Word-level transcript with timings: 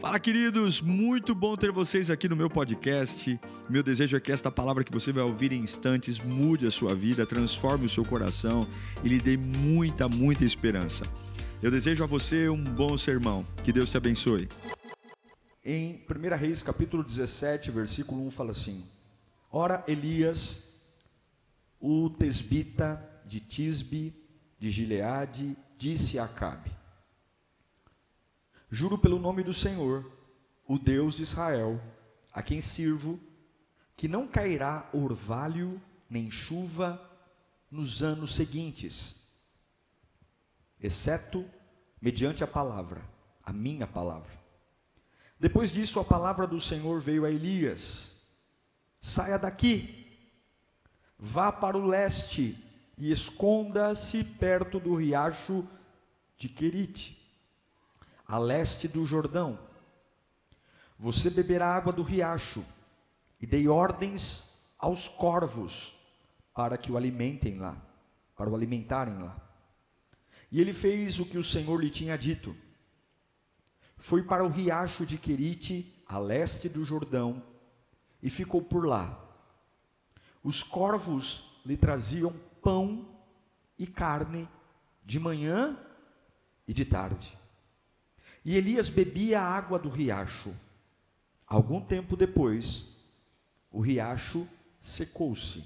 Fala, 0.00 0.20
queridos! 0.20 0.80
Muito 0.80 1.34
bom 1.34 1.56
ter 1.56 1.72
vocês 1.72 2.08
aqui 2.08 2.28
no 2.28 2.36
meu 2.36 2.48
podcast. 2.48 3.38
Meu 3.68 3.82
desejo 3.82 4.16
é 4.16 4.20
que 4.20 4.30
esta 4.30 4.48
palavra 4.48 4.84
que 4.84 4.92
você 4.92 5.12
vai 5.12 5.24
ouvir 5.24 5.52
em 5.52 5.60
instantes 5.60 6.20
mude 6.20 6.68
a 6.68 6.70
sua 6.70 6.94
vida, 6.94 7.26
transforme 7.26 7.86
o 7.86 7.88
seu 7.88 8.04
coração 8.04 8.64
e 9.02 9.08
lhe 9.08 9.18
dê 9.18 9.36
muita, 9.36 10.08
muita 10.08 10.44
esperança. 10.44 11.04
Eu 11.60 11.68
desejo 11.68 12.04
a 12.04 12.06
você 12.06 12.48
um 12.48 12.62
bom 12.62 12.96
sermão. 12.96 13.44
Que 13.64 13.72
Deus 13.72 13.90
te 13.90 13.96
abençoe. 13.96 14.48
Em 15.64 16.00
1 16.08 16.36
Reis, 16.36 16.62
capítulo 16.62 17.02
17, 17.02 17.72
versículo 17.72 18.24
1, 18.28 18.30
fala 18.30 18.52
assim: 18.52 18.84
Ora, 19.50 19.82
Elias, 19.88 20.62
o 21.80 22.08
tesbita 22.08 23.04
de 23.26 23.40
Tisbe, 23.40 24.14
de 24.60 24.70
Gileade, 24.70 25.56
disse 25.76 26.20
a 26.20 26.24
Acabe: 26.24 26.77
Juro 28.70 28.98
pelo 28.98 29.18
nome 29.18 29.42
do 29.42 29.54
Senhor, 29.54 30.10
o 30.66 30.78
Deus 30.78 31.16
de 31.16 31.22
Israel, 31.22 31.80
a 32.32 32.42
quem 32.42 32.60
sirvo, 32.60 33.18
que 33.96 34.06
não 34.06 34.28
cairá 34.28 34.88
orvalho 34.92 35.80
nem 36.08 36.30
chuva 36.30 37.02
nos 37.70 38.02
anos 38.02 38.34
seguintes, 38.34 39.16
exceto 40.80 41.44
mediante 42.00 42.44
a 42.44 42.46
palavra, 42.46 43.02
a 43.42 43.52
minha 43.52 43.86
palavra. 43.86 44.38
Depois 45.40 45.72
disso, 45.72 45.98
a 45.98 46.04
palavra 46.04 46.46
do 46.46 46.60
Senhor 46.60 47.00
veio 47.00 47.24
a 47.24 47.30
Elias: 47.30 48.12
Saia 49.00 49.38
daqui, 49.38 50.18
vá 51.18 51.50
para 51.50 51.76
o 51.76 51.86
leste 51.86 52.62
e 52.98 53.10
esconda-se 53.10 54.22
perto 54.24 54.78
do 54.78 54.94
riacho 54.94 55.66
de 56.36 56.48
Querite 56.48 57.17
a 58.28 58.38
leste 58.38 58.86
do 58.86 59.06
Jordão. 59.06 59.58
Você 60.98 61.30
beberá 61.30 61.74
água 61.74 61.92
do 61.92 62.02
riacho, 62.02 62.62
e 63.40 63.46
dei 63.46 63.68
ordens 63.68 64.44
aos 64.78 65.08
corvos 65.08 65.94
para 66.52 66.76
que 66.76 66.92
o 66.92 66.96
alimentem 66.96 67.58
lá, 67.58 67.80
para 68.36 68.50
o 68.50 68.54
alimentarem 68.54 69.16
lá. 69.18 69.36
E 70.52 70.60
ele 70.60 70.74
fez 70.74 71.18
o 71.18 71.24
que 71.24 71.38
o 71.38 71.44
Senhor 71.44 71.80
lhe 71.80 71.88
tinha 71.88 72.18
dito. 72.18 72.54
Foi 73.96 74.22
para 74.22 74.44
o 74.44 74.48
riacho 74.48 75.06
de 75.06 75.16
Querite, 75.16 76.02
a 76.06 76.18
leste 76.18 76.68
do 76.68 76.84
Jordão, 76.84 77.42
e 78.22 78.28
ficou 78.28 78.60
por 78.60 78.86
lá. 78.86 79.24
Os 80.42 80.62
corvos 80.62 81.44
lhe 81.64 81.76
traziam 81.76 82.34
pão 82.60 83.08
e 83.78 83.86
carne 83.86 84.48
de 85.04 85.20
manhã 85.20 85.78
e 86.66 86.74
de 86.74 86.84
tarde. 86.84 87.37
E 88.44 88.56
Elias 88.56 88.88
bebia 88.88 89.40
a 89.40 89.44
água 89.44 89.78
do 89.78 89.88
riacho. 89.88 90.54
Algum 91.46 91.80
tempo 91.80 92.16
depois, 92.16 92.86
o 93.70 93.80
riacho 93.80 94.46
secou-se 94.80 95.64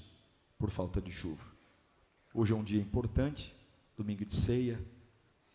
por 0.58 0.70
falta 0.70 1.00
de 1.00 1.10
chuva. 1.10 1.44
Hoje 2.34 2.52
é 2.52 2.56
um 2.56 2.62
dia 2.62 2.80
importante, 2.80 3.54
domingo 3.96 4.24
de 4.24 4.34
ceia. 4.34 4.80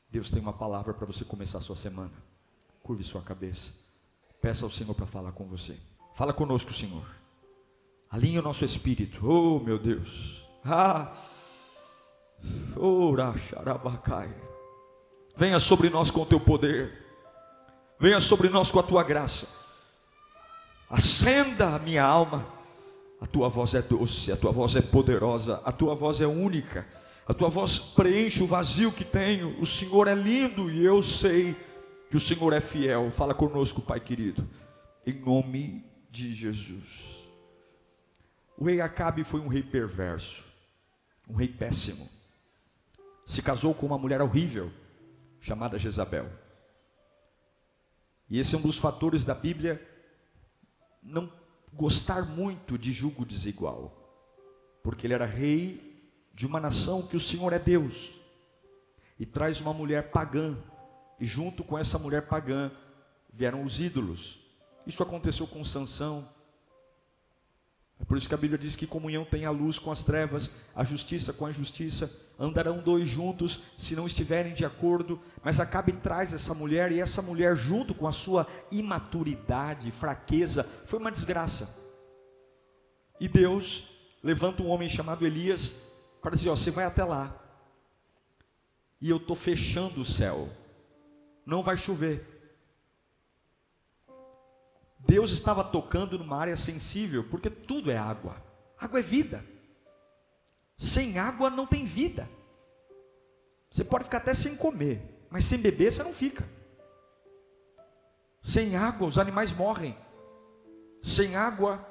Deus 0.10 0.30
tem 0.30 0.42
uma 0.42 0.54
palavra 0.54 0.94
para 0.94 1.06
você 1.06 1.26
começar 1.26 1.58
a 1.58 1.62
sua 1.62 1.76
semana. 1.76 2.14
Curve 2.84 3.04
sua 3.04 3.22
cabeça. 3.22 3.72
Peça 4.42 4.66
ao 4.66 4.70
Senhor 4.70 4.94
para 4.94 5.06
falar 5.06 5.32
com 5.32 5.45
você. 5.45 5.78
Fala 6.14 6.34
conosco, 6.34 6.73
Senhor. 6.73 7.06
Alinhe 8.10 8.40
o 8.40 8.42
nosso 8.42 8.64
espírito. 8.64 9.26
Oh, 9.28 9.60
meu 9.60 9.78
Deus. 9.80 10.45
Ah. 10.64 11.14
Venha 15.36 15.60
sobre 15.60 15.90
nós 15.90 16.12
com 16.12 16.22
o 16.22 16.26
teu 16.26 16.40
poder. 16.40 17.07
Venha 18.00 18.20
sobre 18.20 18.50
nós 18.50 18.70
com 18.70 18.80
a 18.80 18.84
tua 18.84 19.03
graça. 19.03 19.48
Acenda 20.90 21.76
a 21.76 21.80
minha 21.80 22.04
alma. 22.04 22.45
A 23.20 23.26
tua 23.26 23.50
voz 23.50 23.73
é 23.73 23.81
doce, 23.81 24.31
a 24.31 24.38
tua 24.38 24.52
voz 24.52 24.76
é 24.76 24.81
poderosa, 24.81 25.59
a 25.66 25.72
tua 25.72 25.95
voz 25.95 26.22
é 26.22 26.28
única. 26.28 26.86
A 27.27 27.33
tua 27.33 27.49
voz 27.49 27.80
preenche 27.80 28.44
o 28.44 28.48
vazio 28.48 28.92
que 28.92 29.04
tenho. 29.04 29.60
O 29.60 29.66
Senhor 29.66 30.08
é 30.08 30.14
lindo 30.14 30.70
e 30.70 30.86
eu 30.86 31.02
sei 31.02 31.55
que 32.10 32.16
o 32.16 32.20
Senhor 32.20 32.54
é 32.54 32.60
fiel. 32.60 33.11
Fala 33.11 33.33
conosco, 33.33 33.82
Pai 33.82 33.99
querido, 33.99 34.48
em 35.05 35.14
nome 35.14 35.83
de 36.11 36.33
Jesus. 36.33 37.17
O 38.55 38.66
rei 38.66 38.80
Acabe 38.80 39.23
foi 39.23 39.39
um 39.39 39.48
rei 39.48 39.64
perverso, 39.64 40.43
um 41.27 41.36
rei 41.36 41.48
péssimo. 41.48 42.08
Se 43.26 43.42
casou 43.42 43.73
com 43.73 43.86
uma 43.88 43.98
mulher 43.98 44.22
horrível, 44.22 44.72
chamada 45.42 45.77
Jezabel. 45.77 46.30
E 48.30 48.39
esse 48.39 48.55
é 48.55 48.58
um 48.58 48.61
dos 48.61 48.77
fatores 48.77 49.23
da 49.23 49.33
Bíblia 49.33 49.82
não 51.02 51.32
gostar 51.73 52.23
muito 52.23 52.77
de 52.77 52.92
julgo 52.92 53.26
desigual, 53.26 53.93
porque 54.83 55.08
ele 55.08 55.14
era 55.14 55.26
rei 55.26 56.11
de 56.33 56.45
uma 56.45 56.60
nação 56.60 57.02
que 57.02 57.16
o 57.16 57.20
Senhor 57.20 57.54
é 57.54 57.60
Deus, 57.60 58.11
e 59.20 59.26
traz 59.26 59.61
uma 59.61 59.73
mulher 59.73 60.11
pagã, 60.11 60.58
e 61.20 61.26
junto 61.26 61.64
com 61.64 61.77
essa 61.77 61.98
mulher 61.98 62.27
pagã 62.27 62.71
vieram 63.32 63.64
os 63.64 63.80
ídolos. 63.80 64.39
Isso 64.86 65.02
aconteceu 65.02 65.48
com 65.48 65.64
Sansão, 65.64 66.27
é 68.00 68.06
por 68.06 68.18
isso 68.18 68.28
que 68.28 68.36
a 68.36 68.38
Bíblia 68.38 68.60
diz 68.60 68.76
que 68.76 68.86
comunhão 68.86 69.26
tem 69.26 69.46
a 69.46 69.52
luz 69.52 69.80
com 69.80 69.92
as 69.92 70.04
trevas, 70.04 70.52
a 70.76 70.84
justiça 70.84 71.34
com 71.34 71.46
a 71.46 71.50
injustiça, 71.50 72.12
andarão 72.40 72.78
dois 72.78 73.08
juntos 73.08 73.62
se 73.76 73.96
não 73.96 74.06
estiverem 74.06 74.54
de 74.54 74.64
acordo, 74.64 75.20
mas 75.44 75.60
Acabe 75.60 75.92
traz 75.92 76.32
essa 76.32 76.54
mulher 76.54 76.92
e 76.92 77.00
essa 77.00 77.22
mulher 77.22 77.56
junto 77.56 77.96
com 77.96 78.08
a 78.08 78.12
sua 78.12 78.46
imaturidade, 78.72 79.90
fraqueza, 79.90 80.64
foi 80.86 81.00
uma 81.00 81.12
desgraça. 81.12 81.76
E 83.20 83.28
Deus 83.28 83.90
levanta 84.22 84.62
um 84.62 84.68
homem 84.68 84.88
chamado 84.88 85.26
Elias 85.26 85.76
para 86.22 86.36
dizer: 86.36 86.50
ó, 86.50 86.56
você 86.56 86.70
vai 86.70 86.86
até 86.86 87.04
lá. 87.04 87.36
E 89.02 89.10
eu 89.10 89.18
estou 89.18 89.36
fechando 89.36 90.02
o 90.02 90.06
céu. 90.06 90.50
Não 91.46 91.64
vai 91.64 91.78
chover. 91.78 92.36
Deus 95.08 95.32
estava 95.32 95.64
tocando 95.64 96.20
numa 96.20 96.38
área 96.38 96.56
sensível, 96.58 97.23
porque 97.30 97.50
tudo 97.50 97.90
é 97.90 97.98
água. 97.98 98.36
Água 98.78 99.00
é 99.00 99.02
vida. 99.02 99.44
Sem 100.78 101.18
água 101.18 101.50
não 101.50 101.66
tem 101.66 101.86
vida. 101.86 102.30
Você 103.72 103.86
pode 103.86 104.04
ficar 104.04 104.17
até 104.17 104.34
sem 104.34 104.56
comer, 104.56 105.26
mas 105.30 105.46
sem 105.46 105.58
beber 105.60 105.92
você 105.92 106.04
não 106.04 106.14
fica. 106.14 106.48
Sem 108.44 108.76
água 108.76 109.08
os 109.08 109.17
animais 109.17 109.54
morrem. 109.54 109.98
Sem 111.02 111.38
água 111.38 111.86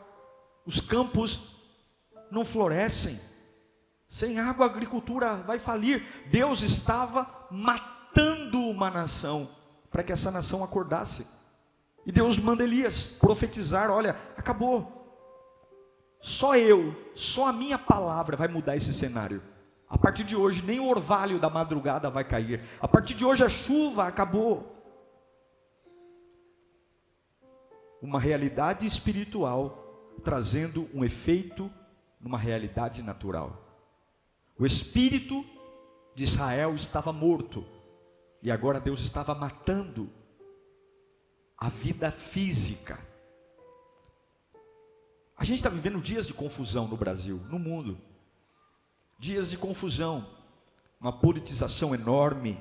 os 0.67 0.81
campos 0.81 1.41
não 2.31 2.45
florescem. 2.45 3.19
Sem 4.09 4.39
água 4.39 4.67
a 4.67 4.69
agricultura 4.69 5.37
vai 5.37 5.59
falir. 5.59 6.07
Deus 6.31 6.63
estava 6.63 7.47
matando 7.51 8.59
uma 8.61 8.91
nação 8.91 9.51
para 9.91 10.03
que 10.03 10.13
essa 10.13 10.31
nação 10.31 10.63
acordasse. 10.63 11.27
E 12.07 12.13
Deus 12.13 12.39
manda 12.39 12.63
Elias 12.63 13.09
profetizar: 13.09 13.91
olha, 13.91 14.17
acabou. 14.37 14.95
Só 16.21 16.57
eu, 16.57 16.95
só 17.15 17.49
a 17.49 17.53
minha 17.53 17.77
palavra 17.77 18.37
vai 18.37 18.49
mudar 18.49 18.77
esse 18.77 18.93
cenário. 18.95 19.43
A 19.89 19.99
partir 19.99 20.25
de 20.25 20.35
hoje, 20.35 20.63
nem 20.63 20.81
o 20.81 20.89
orvalho 20.89 21.39
da 21.39 21.51
madrugada 21.51 22.09
vai 22.09 22.25
cair. 22.25 22.63
A 22.81 22.89
partir 22.89 23.15
de 23.15 23.25
hoje, 23.25 23.45
a 23.45 23.49
chuva 23.49 24.07
acabou. 24.07 24.73
Uma 28.01 28.21
realidade 28.21 28.87
espiritual 28.87 29.83
trazendo 30.25 30.89
um 30.95 31.05
efeito 31.05 31.71
numa 32.21 32.39
realidade 32.39 33.03
natural. 33.03 33.65
O 34.59 34.65
espírito 34.65 35.45
de 36.15 36.25
Israel 36.25 36.75
estava 36.75 37.13
morto 37.13 37.65
e 38.43 38.51
agora 38.51 38.81
Deus 38.81 39.01
estava 39.01 39.35
matando 39.35 40.11
a 41.59 41.69
vida 41.69 42.11
física. 42.11 42.99
A 45.37 45.45
gente 45.45 45.59
está 45.59 45.69
vivendo 45.69 46.01
dias 46.01 46.27
de 46.27 46.35
confusão 46.35 46.87
no 46.89 46.97
Brasil, 46.97 47.41
no 47.51 47.59
mundo. 47.59 47.99
Dias 49.19 49.51
de 49.51 49.57
confusão, 49.57 50.27
uma 51.01 51.13
politização 51.13 51.95
enorme. 51.95 52.59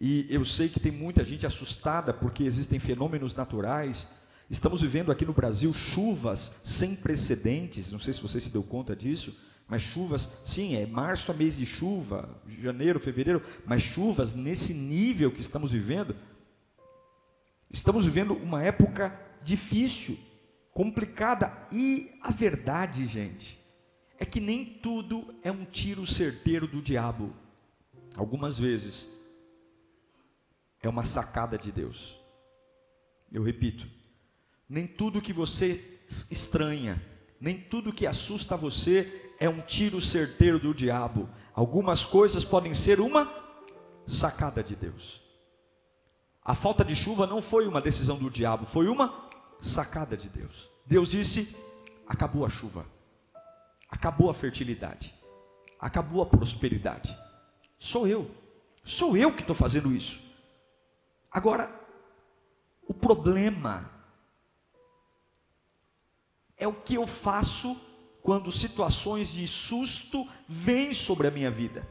E 0.00 0.26
eu 0.28 0.44
sei 0.44 0.68
que 0.68 0.80
tem 0.80 0.92
muita 0.92 1.24
gente 1.24 1.46
assustada 1.46 2.12
porque 2.12 2.44
existem 2.44 2.78
fenômenos 2.78 3.34
naturais. 3.34 4.06
Estamos 4.50 4.80
vivendo 4.80 5.10
aqui 5.10 5.24
no 5.24 5.32
Brasil 5.32 5.72
chuvas 5.72 6.56
sem 6.62 6.94
precedentes. 6.94 7.90
Não 7.90 7.98
sei 7.98 8.12
se 8.12 8.22
você 8.22 8.40
se 8.40 8.50
deu 8.50 8.62
conta 8.62 8.94
disso, 8.94 9.36
mas 9.68 9.82
chuvas, 9.82 10.30
sim, 10.44 10.76
é 10.76 10.86
março 10.86 11.32
a 11.32 11.34
mês 11.34 11.56
de 11.56 11.66
chuva, 11.66 12.28
janeiro, 12.60 13.00
fevereiro, 13.00 13.42
mas 13.64 13.82
chuvas 13.82 14.34
nesse 14.34 14.72
nível 14.72 15.32
que 15.32 15.40
estamos 15.40 15.72
vivendo 15.72 16.14
Estamos 17.70 18.04
vivendo 18.04 18.34
uma 18.34 18.62
época 18.62 19.18
difícil, 19.42 20.18
complicada, 20.72 21.52
e 21.70 22.12
a 22.20 22.30
verdade, 22.30 23.06
gente, 23.06 23.58
é 24.18 24.24
que 24.24 24.40
nem 24.40 24.64
tudo 24.64 25.34
é 25.42 25.50
um 25.50 25.64
tiro 25.64 26.06
certeiro 26.06 26.66
do 26.66 26.80
diabo. 26.80 27.34
Algumas 28.16 28.58
vezes 28.58 29.06
é 30.82 30.88
uma 30.88 31.04
sacada 31.04 31.58
de 31.58 31.70
Deus. 31.70 32.16
Eu 33.32 33.42
repito, 33.42 33.86
nem 34.68 34.86
tudo 34.86 35.20
que 35.20 35.32
você 35.32 36.00
estranha, 36.30 37.02
nem 37.40 37.58
tudo 37.58 37.92
que 37.92 38.06
assusta 38.06 38.56
você 38.56 39.32
é 39.38 39.48
um 39.48 39.60
tiro 39.60 40.00
certeiro 40.00 40.58
do 40.58 40.74
diabo. 40.74 41.28
Algumas 41.52 42.04
coisas 42.04 42.44
podem 42.44 42.72
ser 42.72 43.00
uma 43.00 43.30
sacada 44.06 44.62
de 44.62 44.74
Deus. 44.74 45.25
A 46.46 46.54
falta 46.54 46.84
de 46.84 46.94
chuva 46.94 47.26
não 47.26 47.42
foi 47.42 47.66
uma 47.66 47.80
decisão 47.80 48.16
do 48.16 48.30
diabo, 48.30 48.66
foi 48.66 48.86
uma 48.86 49.28
sacada 49.58 50.16
de 50.16 50.28
Deus. 50.28 50.70
Deus 50.86 51.08
disse: 51.08 51.56
acabou 52.06 52.46
a 52.46 52.48
chuva, 52.48 52.86
acabou 53.90 54.30
a 54.30 54.34
fertilidade, 54.34 55.12
acabou 55.80 56.22
a 56.22 56.26
prosperidade. 56.26 57.18
Sou 57.80 58.06
eu, 58.06 58.30
sou 58.84 59.16
eu 59.16 59.34
que 59.34 59.40
estou 59.40 59.56
fazendo 59.56 59.90
isso. 59.90 60.22
Agora, 61.32 61.68
o 62.86 62.94
problema 62.94 63.90
é 66.56 66.68
o 66.68 66.72
que 66.72 66.94
eu 66.94 67.08
faço 67.08 67.76
quando 68.22 68.52
situações 68.52 69.32
de 69.32 69.48
susto 69.48 70.24
vêm 70.46 70.92
sobre 70.92 71.26
a 71.26 71.30
minha 71.32 71.50
vida. 71.50 71.88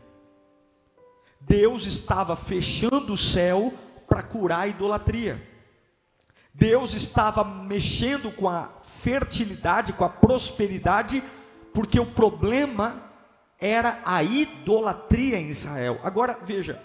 Deus 1.42 1.86
estava 1.86 2.38
fechando 2.38 3.12
o 3.12 3.18
céu 3.18 3.74
para 4.08 4.24
curar 4.24 4.62
a 4.62 4.68
idolatria. 4.68 5.42
Deus 6.54 6.94
estava 6.94 7.44
mexendo 7.44 8.32
com 8.32 8.48
a 8.48 8.70
fertilidade, 8.82 9.94
com 9.94 10.06
a 10.06 10.10
prosperidade, 10.10 11.22
porque 11.74 12.00
o 12.00 12.06
problema 12.06 13.12
era 13.60 14.02
a 14.06 14.24
idolatria 14.24 15.38
em 15.38 15.50
Israel. 15.50 16.00
Agora 16.04 16.40
veja, 16.42 16.82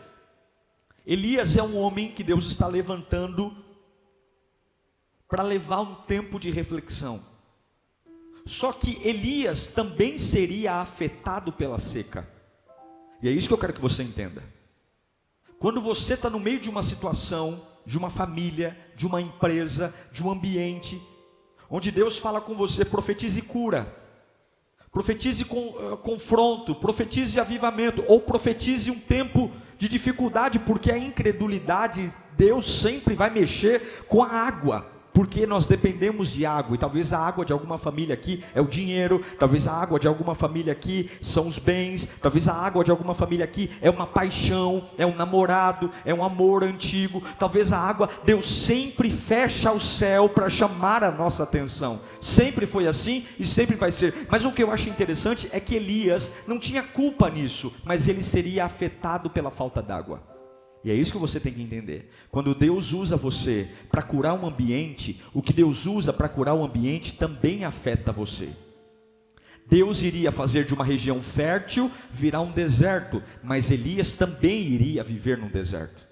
Elias 1.06 1.56
é 1.56 1.62
um 1.62 1.76
homem 1.76 2.12
que 2.12 2.25
Deus 2.25 2.46
está 2.46 2.67
levantando 2.67 3.56
para 5.28 5.43
levar 5.43 5.81
um 5.81 5.94
tempo 5.94 6.40
de 6.40 6.50
reflexão. 6.50 7.22
Só 8.44 8.72
que 8.72 8.99
Elias 9.06 9.69
também 9.69 10.19
seria 10.19 10.75
afetado 10.75 11.52
pela 11.52 11.78
seca. 11.78 12.28
E 13.22 13.28
é 13.28 13.31
isso 13.31 13.46
que 13.46 13.55
eu 13.55 13.58
quero 13.58 13.72
que 13.72 13.81
você 13.81 14.02
entenda. 14.02 14.43
Quando 15.61 15.79
você 15.79 16.15
está 16.15 16.31
no 16.31 16.41
meio 16.41 16.59
de 16.59 16.71
uma 16.71 16.83
situação, 16.83 17.61
de 17.85 17.99
uma 17.99 18.09
família, 18.09 18.75
de 18.97 19.07
uma 19.07 19.21
empresa, 19.21 19.95
de 20.11 20.25
um 20.25 20.31
ambiente, 20.31 20.99
onde 21.69 21.91
Deus 21.91 22.17
fala 22.17 22.41
com 22.41 22.55
você, 22.55 22.83
profetize 22.83 23.43
cura, 23.43 23.95
profetize 24.91 25.45
com, 25.45 25.69
uh, 25.69 25.99
confronto, 25.99 26.75
profetize 26.75 27.39
avivamento, 27.39 28.03
ou 28.09 28.21
profetize 28.21 28.91
um 28.91 28.99
tempo 28.99 29.53
de 29.77 29.87
dificuldade, 29.87 30.59
porque 30.59 30.91
a 30.91 30.97
incredulidade, 30.97 32.11
Deus 32.39 32.81
sempre 32.81 33.15
vai 33.15 33.29
mexer 33.29 34.06
com 34.09 34.25
a 34.25 34.31
água 34.31 34.91
porque 35.20 35.46
nós 35.46 35.67
dependemos 35.67 36.31
de 36.31 36.46
água, 36.46 36.75
e 36.75 36.78
talvez 36.78 37.12
a 37.12 37.19
água 37.19 37.44
de 37.44 37.52
alguma 37.52 37.76
família 37.76 38.14
aqui 38.14 38.43
é 38.55 38.61
o 38.62 38.67
dinheiro, 38.67 39.20
talvez 39.38 39.67
a 39.67 39.75
água 39.75 40.00
de 40.00 40.08
alguma 40.08 40.34
família 40.34 40.72
aqui 40.72 41.11
são 41.20 41.46
os 41.46 41.58
bens, 41.58 42.08
talvez 42.22 42.49
a 42.49 42.55
água 42.55 42.82
de 42.82 42.90
alguma 42.90 43.12
família 43.12 43.44
aqui 43.44 43.70
é 43.82 43.90
uma 43.90 44.06
paixão, 44.06 44.88
é 44.96 45.05
um 45.05 45.14
namorado, 45.14 45.90
é 46.06 46.14
um 46.14 46.25
amor 46.25 46.64
antigo, 46.64 47.22
talvez 47.38 47.70
a 47.70 47.78
água, 47.78 48.08
Deus 48.25 48.46
sempre 48.46 49.11
fecha 49.11 49.70
o 49.70 49.78
céu 49.78 50.26
para 50.26 50.49
chamar 50.49 51.05
a 51.05 51.12
nossa 51.12 51.43
atenção, 51.43 52.00
sempre 52.19 52.64
foi 52.64 52.87
assim 52.87 53.26
e 53.38 53.46
sempre 53.46 53.76
vai 53.76 53.90
ser, 53.90 54.26
mas 54.31 54.46
o 54.46 54.52
que 54.52 54.62
eu 54.62 54.70
acho 54.70 54.88
interessante 54.88 55.50
é 55.52 55.61
que 55.61 55.75
Elias 55.75 56.32
não 56.46 56.58
tinha 56.58 56.82
culpa 56.82 57.28
nisso, 57.28 57.75
mas 57.84 58.08
ele 58.08 58.22
seria 58.22 58.64
afetado 58.64 59.28
pela 59.28 59.50
falta 59.50 59.82
d'água. 59.82 60.40
E 60.82 60.91
é 60.91 60.94
isso 60.94 61.12
que 61.12 61.19
você 61.19 61.38
tem 61.38 61.53
que 61.53 61.62
entender. 61.62 62.11
Quando 62.31 62.55
Deus 62.55 62.93
usa 62.93 63.17
você 63.17 63.69
para 63.91 64.03
curar 64.03 64.35
um 64.35 64.47
ambiente, 64.47 65.21
o 65.35 65.43
que 65.43 65.53
Deus 65.53 65.87
usa 65.87 66.12
para 66.12 66.29
curar 66.29 66.55
o 66.55 66.65
ambiente 66.65 67.19
também 67.19 67.65
afeta 67.65 68.12
você. 68.12 68.50
Deus 69.67 70.03
iria 70.03 70.32
fazer 70.32 70.65
de 70.65 70.75
uma 70.75 70.85
região 70.85 71.21
fértil 71.21 71.91
virar 72.11 72.41
um 72.41 72.50
deserto, 72.50 73.23
mas 73.43 73.71
Elias 73.71 74.15
também 74.15 74.62
iria 74.62 75.05
viver 75.05 75.38
num 75.38 75.49
deserto. 75.49 76.09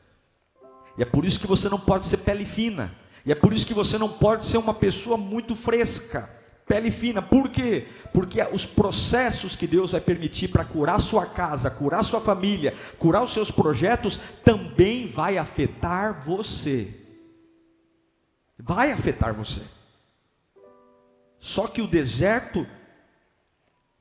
E 0.97 1.03
é 1.03 1.05
por 1.05 1.25
isso 1.25 1.41
que 1.41 1.47
você 1.47 1.69
não 1.69 1.81
pode 1.81 2.05
ser 2.05 2.19
pele 2.19 2.45
fina. 2.45 2.95
E 3.25 3.33
é 3.33 3.35
por 3.35 3.53
isso 3.53 3.67
que 3.67 3.75
você 3.75 3.99
não 3.99 4.09
pode 4.09 4.45
ser 4.45 4.59
uma 4.59 4.75
pessoa 4.75 5.17
muito 5.17 5.55
fresca 5.55 6.38
pele 6.69 6.91
fina. 6.91 7.23
Por 7.23 7.49
quê? 7.49 7.89
Porque 8.13 8.41
os 8.53 8.67
processos 8.67 9.57
que 9.57 9.67
Deus 9.67 9.93
vai 9.93 10.01
permitir 10.01 10.49
para 10.49 10.65
curar 10.65 11.01
sua 11.01 11.25
casa, 11.27 11.71
curar 11.71 12.05
sua 12.05 12.21
família, 12.21 12.75
curar 12.99 13.23
os 13.23 13.33
seus 13.33 13.51
projetos, 13.51 14.21
também 14.45 15.09
vai 15.09 15.39
afetar 15.39 16.21
você. 16.23 16.95
Vai 18.59 18.93
afetar 18.93 19.33
você. 19.33 19.63
Só 21.41 21.67
que 21.67 21.81
o 21.81 21.87
deserto 21.87 22.67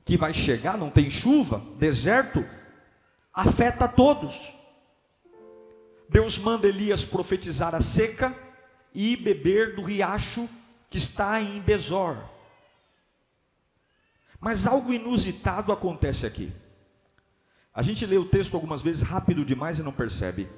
que 0.04 0.16
vai 0.16 0.34
chegar, 0.34 0.76
não 0.76 0.90
tem 0.90 1.10
chuva, 1.10 1.62
deserto, 1.78 2.44
afeta 3.32 3.86
todos. 3.86 4.52
Deus 6.08 6.38
manda 6.38 6.66
Elias 6.66 7.04
profetizar 7.04 7.74
a 7.74 7.80
seca 7.80 8.34
e 8.94 9.16
beber 9.16 9.76
do 9.76 9.82
riacho 9.82 10.48
que 10.90 10.96
está 10.96 11.40
em 11.40 11.60
Bezor. 11.60 12.16
Mas 14.40 14.66
algo 14.66 14.92
inusitado 14.92 15.72
acontece 15.72 16.26
aqui. 16.26 16.52
A 17.74 17.82
gente 17.82 18.04
lê 18.06 18.16
o 18.16 18.28
texto 18.28 18.54
algumas 18.54 18.82
vezes 18.82 19.02
rápido 19.02 19.44
demais 19.44 19.78
e 19.78 19.82
não 19.82 19.92
percebe. 19.92 20.48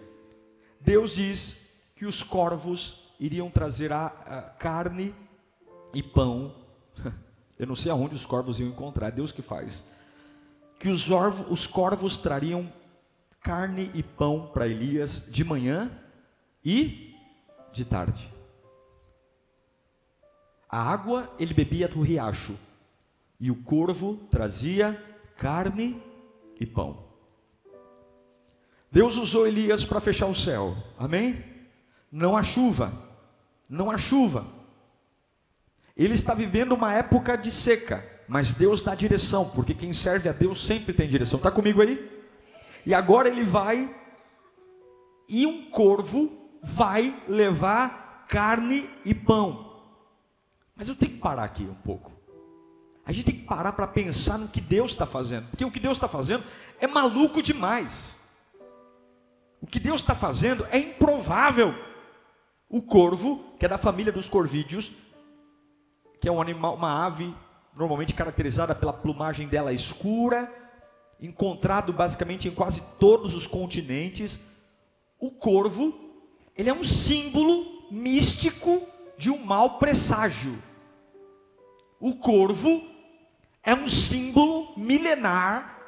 Deus 0.81 1.15
diz 1.15 1.57
que 1.95 2.07
os 2.07 2.23
corvos 2.23 3.13
iriam 3.19 3.51
trazer 3.51 3.93
a, 3.93 4.07
a 4.07 4.43
carne 4.43 5.15
e 5.93 6.03
pão. 6.03 6.55
Eu 7.59 7.67
não 7.67 7.77
sei 7.77 7.93
aonde 7.93 8.15
os 8.15 8.25
corvos 8.25 8.59
iam 8.59 8.71
encontrar, 8.71 9.09
é 9.09 9.13
Deus 9.13 9.33
que 9.33 9.43
faz. 9.43 9.85
Que 10.79 10.89
os, 10.89 11.07
os 11.51 11.67
corvos 11.67 12.17
trariam 12.17 12.73
carne 13.43 13.91
e 13.93 14.03
pão 14.03 14.51
para 14.53 14.67
Elias 14.67 15.27
de 15.31 15.45
manhã 15.45 15.91
e 16.65 17.15
de 17.73 17.85
tarde. 17.85 18.33
A 20.69 20.81
água 20.81 21.31
ele 21.39 21.53
bebia 21.53 21.89
do 21.89 22.01
riacho, 22.01 22.57
e 23.41 23.51
o 23.51 23.57
corvo 23.57 24.17
trazia 24.31 25.03
carne 25.37 26.01
e 26.61 26.67
pão. 26.67 27.03
Deus 28.93 29.17
usou 29.17 29.47
Elias 29.47 29.85
para 29.85 30.01
fechar 30.01 30.27
o 30.27 30.35
céu, 30.35 30.77
amém? 30.99 31.43
Não 32.13 32.37
há 32.37 32.43
chuva, 32.43 32.93
não 33.69 33.91
há 33.91 33.97
chuva. 33.97 34.47
Ele 35.97 36.15
está 36.15 36.35
vivendo 36.35 36.73
uma 36.73 36.93
época 36.93 37.37
de 37.37 37.51
seca, 37.51 38.05
mas 38.29 38.53
Deus 38.53 38.83
dá 38.83 38.95
direção, 38.95 39.49
porque 39.51 39.75
quem 39.75 39.93
serve 39.93 40.29
a 40.29 40.33
Deus 40.33 40.67
sempre 40.67 40.93
tem 40.93 41.09
direção. 41.09 41.39
Está 41.39 41.51
comigo 41.51 41.81
aí? 41.81 42.11
E 42.85 42.93
agora 42.93 43.29
ele 43.29 43.45
vai, 43.45 43.95
e 45.29 45.47
um 45.47 45.71
corvo 45.71 46.51
vai 46.63 47.17
levar 47.29 48.27
carne 48.29 48.89
e 49.05 49.15
pão. 49.15 49.83
Mas 50.75 50.89
eu 50.89 50.97
tenho 50.97 51.13
que 51.13 51.19
parar 51.19 51.45
aqui 51.45 51.63
um 51.63 51.75
pouco. 51.75 52.20
A 53.05 53.13
gente 53.13 53.25
tem 53.25 53.35
que 53.35 53.45
parar 53.45 53.73
para 53.73 53.87
pensar 53.87 54.39
no 54.39 54.49
que 54.49 54.61
Deus 54.61 54.93
está 54.93 55.07
fazendo, 55.07 55.49
porque 55.49 55.65
o 55.65 55.71
que 55.71 55.81
Deus 55.81 55.97
está 55.97 56.09
fazendo 56.09 56.45
é 56.79 56.87
maluco 56.87 57.43
demais. 57.43 58.19
O 59.61 59.67
que 59.67 59.79
Deus 59.79 60.01
está 60.01 60.15
fazendo 60.15 60.67
é 60.71 60.79
improvável. 60.79 61.75
O 62.69 62.81
corvo, 62.81 63.55
que 63.59 63.67
é 63.67 63.69
da 63.69 63.77
família 63.77 64.13
dos 64.13 64.29
corvídeos, 64.29 64.93
que 66.21 66.29
é 66.29 66.33
um 66.33 66.41
animal, 66.41 66.77
uma 66.77 67.05
ave 67.05 67.35
normalmente 67.77 68.15
caracterizada 68.15 68.75
pela 68.75 68.93
plumagem 68.93 69.49
dela 69.49 69.73
escura, 69.73 70.53
encontrado 71.21 71.93
basicamente 71.93 72.49
em 72.49 72.51
quase 72.51 72.83
todos 72.99 73.35
os 73.35 73.47
continentes. 73.47 74.41
O 75.19 75.31
corvo, 75.31 75.95
ele 76.57 76.71
é 76.71 76.75
um 76.75 76.85
símbolo 76.85 77.89
místico 77.91 78.87
de 79.19 79.31
um 79.31 79.45
mau 79.45 79.79
presságio. 79.79 80.63
O 82.01 82.15
corvo 82.15 82.91
é 83.63 83.75
um 83.75 83.87
símbolo 83.87 84.73
milenar 84.75 85.79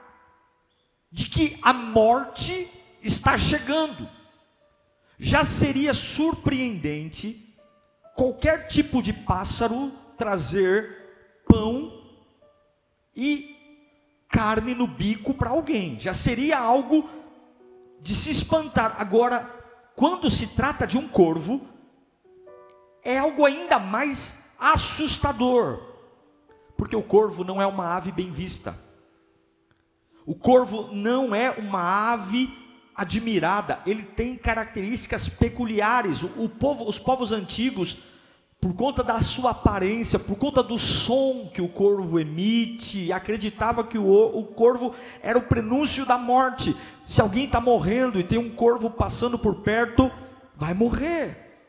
de 1.10 1.24
que 1.24 1.58
a 1.62 1.72
morte 1.72 2.70
está 3.02 3.38
chegando. 3.38 4.08
Já 5.18 5.42
seria 5.42 5.94
surpreendente 5.94 7.56
qualquer 8.14 8.68
tipo 8.68 9.02
de 9.02 9.14
pássaro 9.14 9.90
trazer 10.18 11.42
pão 11.48 11.98
e 13.16 13.56
carne 14.28 14.74
no 14.74 14.86
bico 14.86 15.32
para 15.32 15.50
alguém. 15.50 15.98
Já 15.98 16.12
seria 16.12 16.58
algo 16.58 17.08
de 18.02 18.14
se 18.14 18.30
espantar. 18.30 18.96
Agora, 18.98 19.48
quando 19.96 20.28
se 20.28 20.48
trata 20.48 20.86
de 20.86 20.98
um 20.98 21.08
corvo, 21.08 21.66
é 23.02 23.18
algo 23.18 23.46
ainda 23.46 23.78
mais 23.78 24.42
assustador 24.58 25.91
porque 26.82 26.96
o 26.96 27.02
corvo 27.02 27.44
não 27.44 27.62
é 27.62 27.66
uma 27.66 27.94
ave 27.94 28.10
bem 28.10 28.32
vista. 28.32 28.76
O 30.26 30.34
corvo 30.34 30.88
não 30.92 31.32
é 31.32 31.48
uma 31.48 31.80
ave 32.12 32.52
admirada, 32.92 33.80
ele 33.86 34.02
tem 34.02 34.34
características 34.34 35.28
peculiares. 35.28 36.24
O, 36.24 36.42
o 36.42 36.48
povo, 36.48 36.84
os 36.84 36.98
povos 36.98 37.30
antigos, 37.30 37.98
por 38.60 38.74
conta 38.74 39.04
da 39.04 39.22
sua 39.22 39.52
aparência, 39.52 40.18
por 40.18 40.36
conta 40.36 40.60
do 40.60 40.76
som 40.76 41.48
que 41.54 41.62
o 41.62 41.68
corvo 41.68 42.18
emite, 42.18 43.12
acreditava 43.12 43.84
que 43.84 43.96
o, 43.96 44.10
o 44.36 44.44
corvo 44.46 44.92
era 45.22 45.38
o 45.38 45.42
prenúncio 45.42 46.04
da 46.04 46.18
morte. 46.18 46.76
Se 47.06 47.20
alguém 47.20 47.44
está 47.44 47.60
morrendo 47.60 48.18
e 48.18 48.24
tem 48.24 48.40
um 48.40 48.50
corvo 48.50 48.90
passando 48.90 49.38
por 49.38 49.54
perto, 49.60 50.10
vai 50.56 50.74
morrer. 50.74 51.60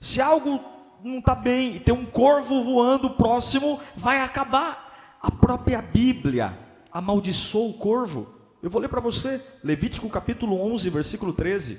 Se 0.00 0.20
algo 0.20 0.73
não 1.04 1.18
está 1.18 1.34
bem 1.34 1.76
e 1.76 1.80
tem 1.80 1.92
um 1.92 2.06
corvo 2.06 2.64
voando 2.64 3.10
próximo, 3.10 3.78
vai 3.94 4.20
acabar. 4.20 5.18
A 5.20 5.30
própria 5.30 5.82
Bíblia 5.82 6.58
amaldiçoou 6.90 7.70
o 7.70 7.78
corvo. 7.78 8.34
Eu 8.62 8.70
vou 8.70 8.80
ler 8.80 8.88
para 8.88 9.00
você, 9.00 9.44
Levítico 9.62 10.08
capítulo 10.08 10.58
11, 10.72 10.88
versículo 10.88 11.34
13. 11.34 11.78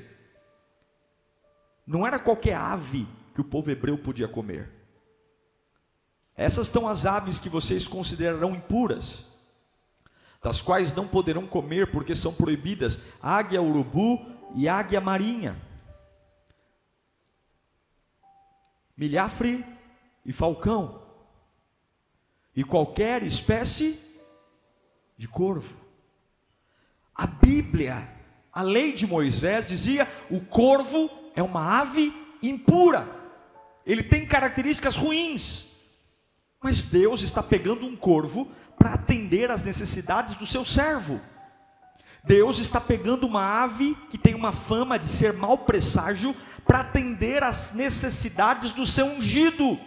Não 1.88 2.06
era 2.06 2.20
qualquer 2.20 2.56
ave 2.56 3.08
que 3.34 3.42
o 3.42 3.44
povo 3.44 3.72
hebreu 3.72 3.98
podia 3.98 4.28
comer. 4.28 4.72
Essas 6.38 6.68
são 6.68 6.88
as 6.88 7.06
aves 7.06 7.40
que 7.40 7.50
vocês 7.50 7.88
considerarão 7.88 8.54
impuras, 8.54 9.26
das 10.42 10.62
quais 10.62 10.94
não 10.94 11.08
poderão 11.08 11.48
comer 11.48 11.92
porque 11.92 12.14
são 12.14 12.34
proibidas: 12.34 13.02
águia, 13.22 13.62
urubu 13.62 14.24
e 14.54 14.68
águia 14.68 15.02
marinha, 15.02 15.56
milhafre 18.98 19.66
e 20.26 20.32
falcão, 20.32 21.02
e 22.56 22.64
qualquer 22.64 23.24
espécie 23.24 24.00
de 25.18 25.28
corvo. 25.28 25.76
A 27.14 27.28
Bíblia, 27.28 28.10
a 28.52 28.62
lei 28.62 28.94
de 28.94 29.06
Moisés 29.06 29.68
dizia: 29.68 30.08
o 30.30 30.44
corvo 30.44 31.10
é 31.36 31.44
uma 31.44 31.80
ave 31.80 32.14
impura, 32.42 33.08
ele 33.86 34.04
tem 34.04 34.26
características 34.26 34.96
ruins. 34.96 35.74
Mas 36.62 36.86
Deus 36.86 37.22
está 37.22 37.44
pegando 37.44 37.86
um 37.86 37.96
corvo 37.96 38.52
para 38.78 38.94
atender 38.94 39.52
às 39.52 39.62
necessidades 39.62 40.34
do 40.36 40.46
seu 40.46 40.66
servo. 40.66 41.22
Deus 42.24 42.58
está 42.58 42.82
pegando 42.82 43.28
uma 43.28 43.64
ave 43.64 43.96
que 44.10 44.18
tem 44.18 44.34
uma 44.34 44.52
fama 44.52 44.98
de 44.98 45.06
ser 45.06 45.34
mau 45.34 45.60
presságio 45.60 46.36
para 46.66 46.80
atender 46.80 47.44
às 47.44 47.74
necessidades 47.74 48.72
do 48.72 48.86
seu 48.86 49.06
ungido. 49.06 49.80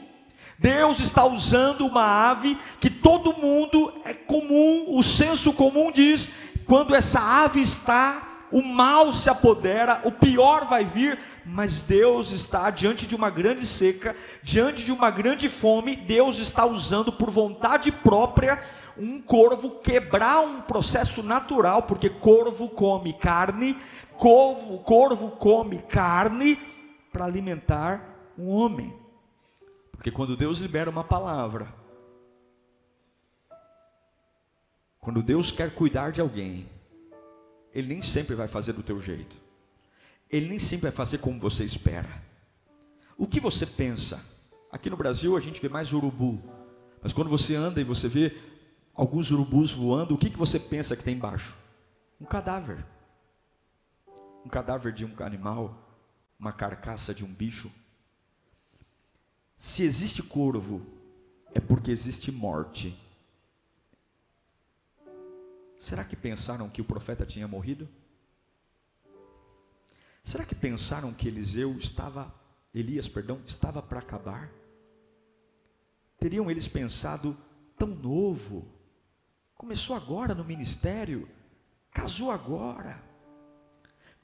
Deus 0.59 0.99
está 0.99 1.25
usando 1.25 1.87
uma 1.87 2.31
ave 2.31 2.59
que 2.81 2.91
todo 2.91 3.37
mundo 3.37 3.93
é 4.05 4.13
comum, 4.13 4.87
o 4.89 5.03
senso 5.03 5.53
comum 5.53 5.93
diz 5.93 6.31
quando 6.67 6.95
essa 6.95 7.21
ave 7.21 7.61
está, 7.63 8.47
o 8.51 8.61
mal 8.63 9.13
se 9.13 9.31
apodera, 9.31 10.03
o 10.05 10.13
pior 10.13 10.67
vai 10.67 10.85
vir, 10.85 11.19
mas 11.47 11.83
Deus 11.83 12.33
está 12.33 12.71
diante 12.71 13.07
de 13.07 13.15
uma 13.15 13.31
grande 13.31 13.67
seca, 13.67 14.17
diante 14.43 14.85
de 14.85 14.93
uma 14.93 15.11
grande 15.11 15.49
fome, 15.49 15.97
Deus 15.97 16.39
está 16.39 16.67
usando 16.67 17.13
por 17.13 17.31
vontade 17.31 17.91
própria 17.91 18.61
um 18.99 19.21
corvo 19.21 19.79
quebrar 19.81 20.41
um 20.41 20.61
processo 20.61 21.23
natural, 21.23 21.83
porque 21.83 22.11
corvo 22.11 22.69
come 22.69 23.13
carne, 23.13 23.77
corvo, 24.19 24.79
corvo 24.81 25.31
come 25.31 25.79
carne 25.79 26.57
para 27.13 27.25
alimentar 27.25 28.35
um 28.37 28.49
homem. 28.49 28.93
Porque 29.93 30.11
quando 30.11 30.37
Deus 30.37 30.59
libera 30.59 30.91
uma 30.91 31.03
palavra, 31.03 31.79
Quando 35.09 35.23
Deus 35.23 35.51
quer 35.51 35.75
cuidar 35.75 36.13
de 36.13 36.21
alguém, 36.21 36.67
Ele 37.73 37.89
nem 37.89 38.03
sempre 38.03 38.35
vai 38.35 38.47
fazer 38.47 38.75
do 38.75 38.83
teu 38.83 39.01
jeito. 39.01 39.39
Ele 40.31 40.47
nem 40.47 40.59
sempre 40.59 40.83
vai 40.83 40.91
fazer 40.91 41.17
como 41.17 41.41
você 41.41 41.65
espera. 41.65 42.23
O 43.17 43.27
que 43.27 43.41
você 43.41 43.65
pensa? 43.65 44.23
Aqui 44.71 44.91
no 44.91 44.99
Brasil 44.99 45.35
a 45.35 45.41
gente 45.41 45.63
vê 45.63 45.69
mais 45.71 45.95
urubu. 45.95 46.43
Mas 47.03 47.15
quando 47.15 47.31
você 47.31 47.55
anda 47.55 47.81
e 47.81 47.85
você 47.85 48.07
vê 48.07 48.37
alguns 48.95 49.31
urubus 49.31 49.73
voando, 49.73 50.15
o 50.15 50.19
que, 50.19 50.29
que 50.29 50.39
você 50.39 50.59
pensa 50.59 50.95
que 50.95 51.03
tem 51.03 51.15
embaixo? 51.15 51.57
Um 52.21 52.27
cadáver. 52.27 52.85
Um 54.49 54.51
cadáver 54.51 54.95
de 54.95 55.05
um 55.05 55.15
animal, 55.23 55.79
uma 56.41 56.55
carcaça 56.55 57.13
de 57.13 57.23
um 57.23 57.31
bicho. 57.31 57.71
Se 59.59 59.83
existe 59.83 60.23
corvo, 60.23 60.87
é 61.53 61.61
porque 61.61 61.91
existe 61.91 62.33
morte. 62.33 62.99
Será 65.79 66.03
que 66.03 66.17
pensaram 66.17 66.71
que 66.71 66.81
o 66.81 66.85
profeta 66.87 67.27
tinha 67.27 67.47
morrido? 67.47 67.87
Será 70.25 70.47
que 70.47 70.55
pensaram 70.55 71.13
que 71.13 71.29
Eliseu 71.29 71.77
estava, 71.77 72.35
Elias, 72.75 73.07
perdão, 73.07 73.43
estava 73.47 73.83
para 73.83 73.99
acabar? 73.99 74.51
Teriam 76.19 76.51
eles 76.51 76.67
pensado 76.67 77.37
tão 77.77 77.89
novo, 77.89 78.67
começou 79.55 79.95
agora 79.95 80.35
no 80.35 80.43
ministério, 80.43 81.29
casou 81.91 82.31
agora, 82.31 83.07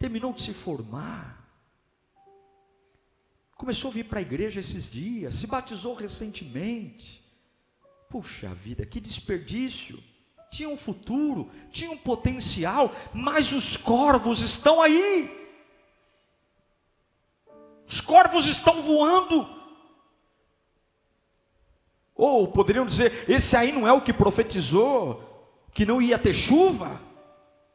terminou 0.05 0.35
de 0.35 0.43
se 0.43 0.53
formar, 0.53 1.49
começou 3.57 3.91
a 3.91 3.95
vir 3.95 4.05
para 4.05 4.19
a 4.19 4.23
igreja 4.23 4.61
esses 4.61 4.93
dias, 4.93 5.35
se 5.35 5.47
batizou 5.47 5.95
recentemente. 5.95 7.25
Puxa 8.11 8.55
vida, 8.55 8.85
que 8.85 9.01
desperdício! 9.01 10.03
tinha 10.51 10.69
um 10.69 10.77
futuro, 10.77 11.51
tinha 11.73 11.91
um 11.91 11.97
potencial, 11.97 12.93
mas 13.13 13.53
os 13.53 13.77
corvos 13.77 14.41
estão 14.41 14.81
aí. 14.81 15.29
Os 17.89 18.01
corvos 18.01 18.47
estão 18.47 18.81
voando. 18.81 19.49
Ou 22.15 22.47
poderiam 22.47 22.87
dizer: 22.87 23.25
esse 23.29 23.57
aí 23.57 23.73
não 23.73 23.89
é 23.89 23.93
o 23.93 24.01
que 24.01 24.13
profetizou, 24.13 25.69
que 25.73 25.85
não 25.85 26.01
ia 26.01 26.17
ter 26.17 26.33
chuva, 26.33 27.01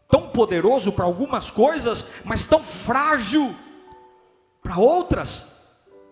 tão 0.10 0.28
poderoso 0.28 0.92
para 0.92 1.06
algumas 1.06 1.50
coisas, 1.50 2.10
mas 2.26 2.46
tão 2.46 2.62
frágil 2.62 3.56
para 4.62 4.78
outras, 4.78 5.48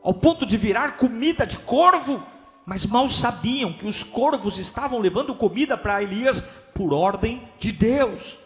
ao 0.01 0.13
ponto 0.13 0.45
de 0.45 0.55
virar 0.55 0.95
comida 0.95 1.45
de 1.45 1.57
corvo 1.57 2.23
mas 2.67 2.85
mal 2.85 3.07
sabiam 3.07 3.71
que 3.71 3.87
os 3.87 4.03
corvos 4.03 4.57
estavam 4.57 4.99
levando 4.99 5.33
comida 5.33 5.77
para 5.77 6.03
Elias 6.03 6.41
por 6.75 6.93
ordem 6.93 7.49
de 7.57 7.71
Deus. 7.71 8.37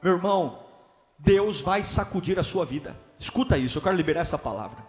Meu 0.00 0.12
irmão, 0.12 0.60
Deus 1.18 1.60
vai 1.60 1.82
sacudir 1.82 2.38
a 2.38 2.44
sua 2.44 2.64
vida. 2.64 2.96
Escuta 3.18 3.58
isso, 3.58 3.78
eu 3.78 3.82
quero 3.82 3.96
liberar 3.96 4.20
essa 4.20 4.38
palavra. 4.38 4.86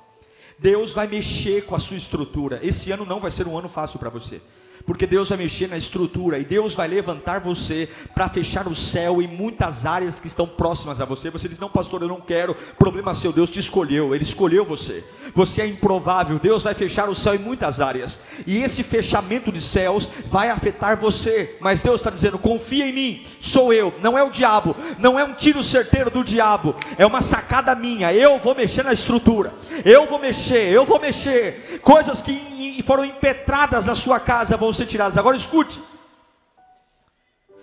Deus 0.59 0.93
vai 0.93 1.07
mexer 1.07 1.65
com 1.65 1.73
a 1.73 1.79
sua 1.79 1.97
estrutura. 1.97 2.59
Esse 2.61 2.91
ano 2.91 3.07
não 3.07 3.19
vai 3.19 3.31
ser 3.31 3.47
um 3.47 3.57
ano 3.57 3.67
fácil 3.67 3.97
para 3.97 4.11
você 4.11 4.39
porque 4.85 5.05
Deus 5.05 5.29
vai 5.29 5.37
mexer 5.37 5.67
na 5.67 5.77
estrutura 5.77 6.39
e 6.39 6.45
Deus 6.45 6.73
vai 6.73 6.87
levantar 6.87 7.39
você 7.39 7.89
para 8.13 8.29
fechar 8.29 8.67
o 8.67 8.75
céu 8.75 9.21
em 9.21 9.27
muitas 9.27 9.85
áreas 9.85 10.19
que 10.19 10.27
estão 10.27 10.47
próximas 10.47 11.01
a 11.01 11.05
você. 11.05 11.29
Você 11.29 11.47
diz: 11.49 11.59
Não, 11.59 11.69
pastor, 11.69 12.01
eu 12.01 12.07
não 12.07 12.21
quero. 12.21 12.55
Problema 12.77 13.13
seu, 13.13 13.31
Deus 13.31 13.49
te 13.49 13.59
escolheu, 13.59 14.15
Ele 14.15 14.23
escolheu 14.23 14.65
você. 14.65 15.03
Você 15.33 15.61
é 15.61 15.67
improvável. 15.67 16.39
Deus 16.39 16.63
vai 16.63 16.73
fechar 16.73 17.09
o 17.09 17.15
céu 17.15 17.35
em 17.35 17.39
muitas 17.39 17.79
áreas, 17.79 18.19
e 18.47 18.63
esse 18.63 18.83
fechamento 18.83 19.51
de 19.51 19.61
céus 19.61 20.09
vai 20.25 20.49
afetar 20.49 20.97
você. 20.97 21.57
Mas 21.59 21.81
Deus 21.81 21.99
está 21.99 22.09
dizendo: 22.09 22.39
Confia 22.39 22.85
em 22.85 22.93
mim, 22.93 23.25
sou 23.39 23.73
eu, 23.73 23.93
não 24.01 24.17
é 24.17 24.23
o 24.23 24.29
diabo, 24.29 24.75
não 24.97 25.19
é 25.19 25.23
um 25.23 25.33
tiro 25.33 25.63
certeiro 25.63 26.09
do 26.09 26.23
diabo, 26.23 26.75
é 26.97 27.05
uma 27.05 27.21
sacada 27.21 27.75
minha. 27.75 28.13
Eu 28.13 28.39
vou 28.39 28.55
mexer 28.55 28.83
na 28.83 28.93
estrutura, 28.93 29.53
eu 29.85 30.05
vou 30.07 30.19
mexer, 30.19 30.71
eu 30.71 30.85
vou 30.85 30.99
mexer. 30.99 31.79
Coisas 31.81 32.21
que 32.21 32.81
foram 32.83 33.05
impetradas 33.05 33.85
na 33.85 33.95
sua 33.95 34.19
casa 34.19 34.57
vão 34.57 34.68
vão 34.69 34.73
ser 34.73 34.85
tiradas. 34.85 35.17
Agora 35.17 35.35
escute: 35.35 35.81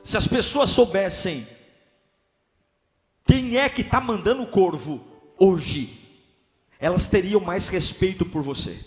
se 0.03 0.17
as 0.17 0.27
pessoas 0.27 0.71
soubessem 0.71 1.47
quem 3.25 3.57
é 3.57 3.69
que 3.69 3.83
está 3.83 4.01
mandando 4.01 4.43
o 4.43 4.47
corvo 4.47 5.05
hoje, 5.39 6.01
elas 6.79 7.07
teriam 7.07 7.41
mais 7.41 7.69
respeito 7.69 8.25
por 8.27 8.43
você. 8.43 8.79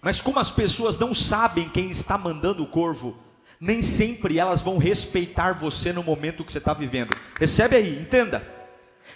Mas 0.00 0.20
como 0.20 0.38
as 0.38 0.50
pessoas 0.50 0.96
não 0.96 1.14
sabem 1.14 1.68
quem 1.68 1.90
está 1.90 2.16
mandando 2.16 2.62
o 2.62 2.68
corvo, 2.68 3.16
nem 3.60 3.82
sempre 3.82 4.38
elas 4.38 4.62
vão 4.62 4.78
respeitar 4.78 5.58
você 5.58 5.92
no 5.92 6.02
momento 6.02 6.44
que 6.44 6.52
você 6.52 6.58
está 6.58 6.72
vivendo. 6.72 7.16
Recebe 7.38 7.76
aí, 7.76 8.00
entenda. 8.00 8.46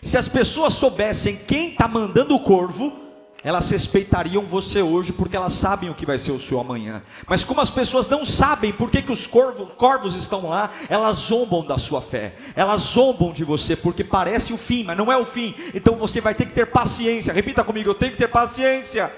Se 0.00 0.18
as 0.18 0.28
pessoas 0.28 0.72
soubessem 0.74 1.36
quem 1.36 1.72
está 1.72 1.86
mandando 1.86 2.34
o 2.34 2.40
corvo, 2.40 3.11
elas 3.44 3.68
respeitariam 3.70 4.46
você 4.46 4.80
hoje 4.80 5.12
porque 5.12 5.36
elas 5.36 5.52
sabem 5.54 5.90
o 5.90 5.94
que 5.94 6.06
vai 6.06 6.16
ser 6.16 6.30
o 6.30 6.38
seu 6.38 6.60
amanhã. 6.60 7.02
Mas 7.26 7.42
como 7.42 7.60
as 7.60 7.70
pessoas 7.70 8.06
não 8.06 8.24
sabem 8.24 8.72
por 8.72 8.88
que, 8.88 9.02
que 9.02 9.10
os 9.10 9.26
corvos, 9.26 9.68
corvos 9.76 10.14
estão 10.14 10.48
lá, 10.48 10.70
elas 10.88 11.16
zombam 11.16 11.64
da 11.64 11.76
sua 11.76 12.00
fé. 12.00 12.36
Elas 12.54 12.82
zombam 12.82 13.32
de 13.32 13.42
você 13.42 13.74
porque 13.74 14.04
parece 14.04 14.52
o 14.52 14.56
fim, 14.56 14.84
mas 14.84 14.96
não 14.96 15.10
é 15.10 15.16
o 15.16 15.24
fim. 15.24 15.54
Então 15.74 15.96
você 15.96 16.20
vai 16.20 16.34
ter 16.34 16.46
que 16.46 16.54
ter 16.54 16.66
paciência. 16.66 17.32
Repita 17.32 17.64
comigo, 17.64 17.90
eu 17.90 17.94
tenho 17.94 18.12
que 18.12 18.18
ter 18.18 18.28
paciência. 18.28 19.12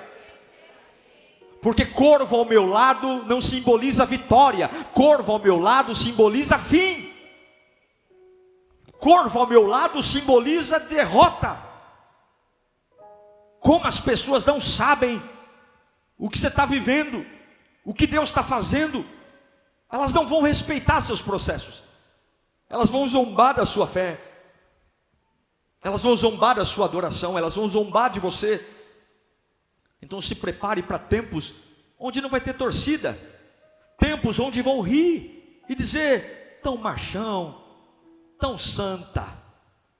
Porque 1.61 1.85
corvo 1.85 2.37
ao 2.37 2.45
meu 2.45 2.66
lado 2.66 3.25
não 3.26 3.40
simboliza 3.40 4.04
vitória, 4.07 4.69
corvo 4.93 5.33
ao 5.33 5.38
meu 5.38 5.59
lado 5.59 5.95
simboliza 5.95 6.59
fim. 6.59 7.11
corvo 8.99 9.38
ao 9.38 9.47
meu 9.47 9.66
lado 9.66 10.02
simboliza 10.02 10.81
derrota. 10.81 11.74
Como 13.64 13.87
as 13.87 13.99
pessoas 13.99 14.44
não 14.44 14.61
sabem 14.61 15.23
o 16.18 16.28
que 16.28 16.38
você 16.38 16.49
está 16.49 16.66
vivendo, 16.66 17.25
o 17.83 17.94
que 17.94 18.06
Deus 18.06 18.28
está 18.28 18.42
fazendo, 18.42 19.06
elas 19.90 20.12
não 20.12 20.26
vão 20.26 20.42
respeitar 20.42 21.00
seus 21.00 21.23
processos, 21.23 21.83
elas 22.68 22.90
vão 22.90 23.09
zombar 23.09 23.54
da 23.54 23.64
sua 23.64 23.87
fé, 23.87 24.21
elas 25.83 26.02
vão 26.02 26.14
zombar 26.14 26.56
da 26.56 26.64
sua 26.66 26.85
adoração, 26.85 27.38
elas 27.38 27.54
vão 27.54 27.66
zombar 27.66 28.11
de 28.11 28.21
você. 28.21 28.62
Então 30.02 30.21
se 30.21 30.35
prepare 30.35 30.83
para 30.83 30.99
tempos 30.99 31.54
onde 31.99 32.21
não 32.21 32.28
vai 32.28 32.42
ter 32.42 32.52
torcida, 32.52 33.18
tempos 33.99 34.38
onde 34.38 34.61
vão 34.61 34.83
rir 34.83 35.62
e 35.71 35.75
dizer: 35.75 36.61
tão 36.62 36.76
machão, 36.76 37.64
tão 38.38 38.59
santa, 38.59 39.26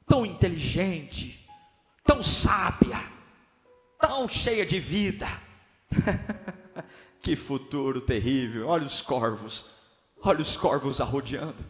tão 0.07 0.27
inteligente, 0.27 1.49
tão 2.05 2.23
sábia, 2.23 3.14
tão 4.07 4.29
cheia 4.29 4.67
de 4.67 4.79
vida. 4.79 5.27
que 7.23 7.35
futuro 7.35 8.03
terrível! 8.03 8.69
Olha 8.69 8.85
os 8.85 9.01
corvos, 9.01 9.71
olha 10.23 10.41
os 10.41 10.57
corvos 10.57 11.01
arrodeando, 11.01 11.65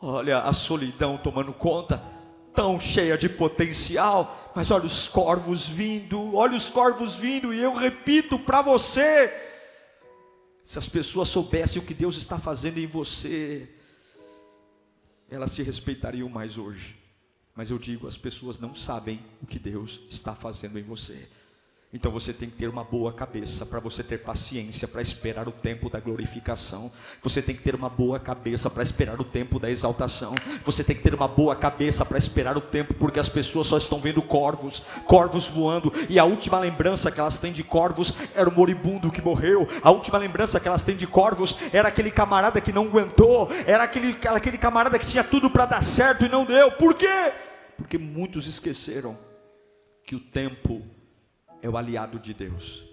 olha 0.00 0.38
a 0.38 0.52
solidão 0.52 1.18
tomando 1.18 1.52
conta, 1.52 2.02
tão 2.54 2.80
cheia 2.80 3.18
de 3.18 3.28
potencial, 3.28 4.52
mas 4.54 4.70
olha 4.70 4.86
os 4.86 5.06
corvos 5.06 5.68
vindo, 5.68 6.34
olha 6.34 6.56
os 6.56 6.70
corvos 6.70 7.16
vindo, 7.16 7.52
e 7.52 7.60
eu 7.60 7.74
repito 7.74 8.38
para 8.38 8.62
você: 8.62 9.30
se 10.64 10.78
as 10.78 10.88
pessoas 10.88 11.28
soubessem 11.28 11.82
o 11.82 11.84
que 11.84 11.92
Deus 11.92 12.16
está 12.16 12.38
fazendo 12.38 12.78
em 12.78 12.86
você, 12.86 13.68
elas 15.28 15.54
te 15.54 15.62
respeitariam 15.62 16.30
mais 16.30 16.56
hoje. 16.56 16.96
Mas 17.54 17.70
eu 17.70 17.78
digo, 17.78 18.06
as 18.08 18.16
pessoas 18.16 18.58
não 18.58 18.74
sabem 18.74 19.20
o 19.42 19.46
que 19.46 19.58
Deus 19.58 20.00
está 20.10 20.34
fazendo 20.34 20.78
em 20.78 20.82
você. 20.82 21.28
Então 21.94 22.10
você 22.10 22.32
tem 22.32 22.50
que 22.50 22.56
ter 22.56 22.66
uma 22.66 22.82
boa 22.82 23.12
cabeça 23.12 23.64
para 23.64 23.78
você 23.78 24.02
ter 24.02 24.18
paciência 24.18 24.88
para 24.88 25.00
esperar 25.00 25.46
o 25.46 25.52
tempo 25.52 25.88
da 25.88 26.00
glorificação. 26.00 26.90
Você 27.22 27.40
tem 27.40 27.54
que 27.54 27.62
ter 27.62 27.72
uma 27.76 27.88
boa 27.88 28.18
cabeça 28.18 28.68
para 28.68 28.82
esperar 28.82 29.20
o 29.20 29.24
tempo 29.24 29.60
da 29.60 29.70
exaltação. 29.70 30.34
Você 30.64 30.82
tem 30.82 30.96
que 30.96 31.02
ter 31.02 31.14
uma 31.14 31.28
boa 31.28 31.54
cabeça 31.54 32.04
para 32.04 32.18
esperar 32.18 32.56
o 32.56 32.60
tempo, 32.60 32.94
porque 32.94 33.20
as 33.20 33.28
pessoas 33.28 33.68
só 33.68 33.78
estão 33.78 34.00
vendo 34.00 34.20
corvos, 34.20 34.82
corvos 35.06 35.46
voando, 35.46 35.92
e 36.08 36.18
a 36.18 36.24
última 36.24 36.58
lembrança 36.58 37.12
que 37.12 37.20
elas 37.20 37.38
têm 37.38 37.52
de 37.52 37.62
corvos 37.62 38.12
era 38.34 38.48
o 38.50 38.52
moribundo 38.52 39.12
que 39.12 39.22
morreu. 39.22 39.68
A 39.80 39.92
última 39.92 40.18
lembrança 40.18 40.58
que 40.58 40.66
elas 40.66 40.82
têm 40.82 40.96
de 40.96 41.06
corvos 41.06 41.56
era 41.72 41.90
aquele 41.90 42.10
camarada 42.10 42.60
que 42.60 42.72
não 42.72 42.86
aguentou, 42.86 43.48
era 43.68 43.84
aquele, 43.84 44.16
aquele 44.34 44.58
camarada 44.58 44.98
que 44.98 45.06
tinha 45.06 45.22
tudo 45.22 45.48
para 45.48 45.64
dar 45.64 45.82
certo 45.82 46.26
e 46.26 46.28
não 46.28 46.44
deu. 46.44 46.72
Por 46.72 46.94
quê? 46.94 47.32
Porque 47.76 47.98
muitos 47.98 48.48
esqueceram 48.48 49.16
que 50.04 50.16
o 50.16 50.20
tempo 50.20 50.82
é 51.64 51.68
o 51.68 51.78
aliado 51.78 52.18
de 52.18 52.34
Deus. 52.34 52.84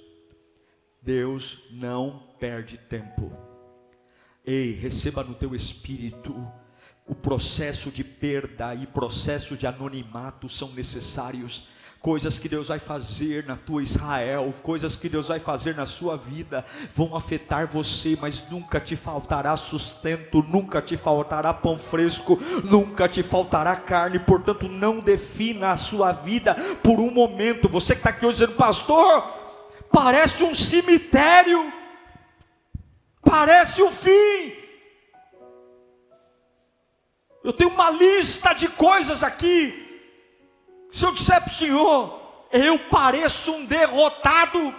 Deus 1.02 1.62
não 1.72 2.24
perde 2.40 2.78
tempo. 2.78 3.30
Ei, 4.46 4.72
receba 4.72 5.26
no 5.26 5.36
teu 5.36 5.54
espírito 5.54 6.34
o 7.06 7.14
processo 7.14 7.92
de 7.92 8.02
perda 8.02 8.74
e 8.74 8.88
processo 8.88 9.58
de 9.58 9.68
anonimato 9.68 10.48
são 10.48 10.72
necessários. 10.72 11.68
Coisas 12.02 12.40
que 12.40 12.50
Deus 12.50 12.70
vai 12.70 12.80
fazer 12.80 13.46
na 13.46 13.56
tua 13.56 13.84
Israel, 13.84 14.52
coisas 14.64 14.96
que 14.96 15.08
Deus 15.08 15.28
vai 15.28 15.40
fazer 15.40 15.76
na 15.76 15.86
sua 15.86 16.18
vida, 16.18 16.66
vão 16.96 17.16
afetar 17.16 17.68
você, 17.68 18.18
mas 18.20 18.44
nunca 18.50 18.80
te 18.80 18.96
faltará 18.96 19.56
sustento, 19.56 20.42
nunca 20.42 20.82
te 20.82 20.98
faltará 20.98 21.54
pão 21.54 21.78
fresco, 21.78 22.40
nunca 22.64 23.08
te 23.08 23.22
faltará 23.22 23.76
carne, 23.76 24.18
portanto, 24.18 24.68
não 24.68 25.00
defina 25.00 25.74
a 25.74 25.78
sua 25.78 26.12
vida 26.12 26.56
por 26.82 27.00
um 27.00 27.12
momento. 27.12 27.70
Você 27.70 27.94
que 27.94 28.00
está 28.00 28.10
aqui 28.10 28.26
hoje 28.26 28.40
dizendo, 28.40 28.58
pastor, 28.58 29.24
parece 29.92 30.44
um 30.44 30.56
cemitério, 30.56 31.72
parece 33.22 33.80
o 33.84 33.92
fim. 33.92 34.54
Eu 37.44 37.54
tenho 37.54 37.70
uma 37.70 37.92
lista 37.92 38.54
de 38.54 38.68
coisas 38.68 39.24
aqui 39.24 39.81
se 40.92 41.06
eu 41.06 41.14
disser 41.14 41.42
para 41.42 41.50
o 41.50 41.56
Senhor, 41.56 42.48
eu 42.52 42.78
pareço 42.90 43.54
um 43.54 43.66
derrotado, 43.66 44.76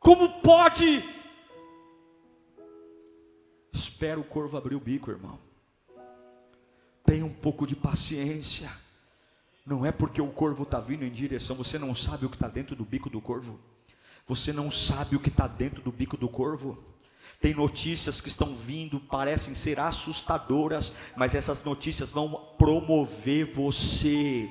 como 0.00 0.40
pode? 0.40 1.02
Espera 3.72 4.18
o 4.18 4.24
corvo 4.24 4.56
abrir 4.56 4.74
o 4.74 4.80
bico, 4.80 5.10
irmão. 5.10 5.38
Tenha 7.06 7.24
um 7.24 7.32
pouco 7.32 7.66
de 7.66 7.76
paciência. 7.76 8.70
Não 9.64 9.86
é 9.86 9.92
porque 9.92 10.20
o 10.20 10.30
corvo 10.30 10.64
está 10.64 10.80
vindo 10.80 11.04
em 11.04 11.10
direção, 11.10 11.56
você 11.56 11.78
não 11.78 11.94
sabe 11.94 12.26
o 12.26 12.28
que 12.28 12.36
está 12.36 12.48
dentro 12.48 12.76
do 12.76 12.84
bico 12.84 13.08
do 13.08 13.20
corvo. 13.20 13.58
Você 14.26 14.52
não 14.52 14.70
sabe 14.70 15.16
o 15.16 15.20
que 15.20 15.28
está 15.28 15.46
dentro 15.46 15.80
do 15.80 15.92
bico 15.92 16.16
do 16.16 16.28
corvo. 16.28 16.82
Tem 17.40 17.54
notícias 17.54 18.20
que 18.20 18.28
estão 18.28 18.54
vindo, 18.54 18.98
parecem 18.98 19.54
ser 19.54 19.78
assustadoras, 19.78 20.96
mas 21.16 21.34
essas 21.34 21.62
notícias 21.62 22.10
vão 22.10 22.54
promover 22.58 23.52
você. 23.52 24.50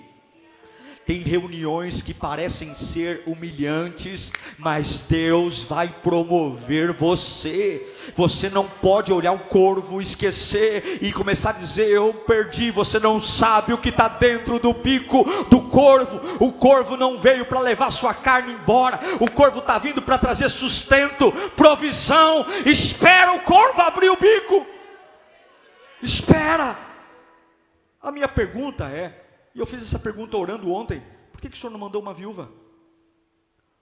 Tem 1.06 1.18
reuniões 1.18 2.02
que 2.02 2.13
parecem 2.13 2.74
ser 2.74 3.24
humilhantes, 3.26 4.32
mas 4.58 5.00
Deus 5.00 5.66
vai 5.66 5.89
promover 5.89 6.94
você. 6.94 7.86
Você 8.16 8.50
não 8.50 8.66
pode 8.66 9.12
olhar 9.12 9.34
o 9.34 9.39
corvo, 9.39 10.02
esquecer 10.02 11.00
e 11.02 11.12
começar 11.12 11.50
a 11.50 11.60
dizer: 11.60 11.89
Eu 11.89 12.13
perdi. 12.13 12.72
Você 12.72 13.00
não 13.00 13.20
sabe 13.20 13.74
o 13.74 13.78
que 13.78 13.89
está 13.89 14.08
dentro 14.08 14.60
do 14.60 14.72
bico 14.72 15.26
do 15.50 15.63
corvo. 15.63 16.22
O 16.39 16.54
corvo 16.54 16.96
não 16.96 17.18
veio 17.18 17.46
para 17.46 17.60
levar 17.60 17.89
sua 17.89 18.13
carne 18.13 18.54
embora. 18.54 18.98
O 19.20 19.30
corvo 19.30 19.60
está 19.60 19.78
vindo 19.78 20.02
para 20.02 20.18
trazer 20.18 20.48
sustento, 20.48 21.34
provisão. 21.58 22.46
Espera 22.66 23.34
o 23.34 23.42
corvo 23.42 23.82
abrir 23.82 24.10
o 24.10 24.16
bico. 24.16 24.66
Espera. 26.02 26.78
A 28.02 28.10
minha 28.10 28.30
pergunta 28.30 28.86
é: 28.86 29.23
e 29.54 29.60
eu 29.60 29.66
fiz 29.66 29.84
essa 29.84 30.00
pergunta 30.00 30.38
orando 30.38 30.72
ontem: 30.72 31.04
por 31.32 31.42
que, 31.42 31.50
que 31.50 31.58
o 31.58 31.60
senhor 31.60 31.72
não 31.72 31.80
mandou 31.80 32.02
uma 32.02 32.13
viúva? 32.13 32.52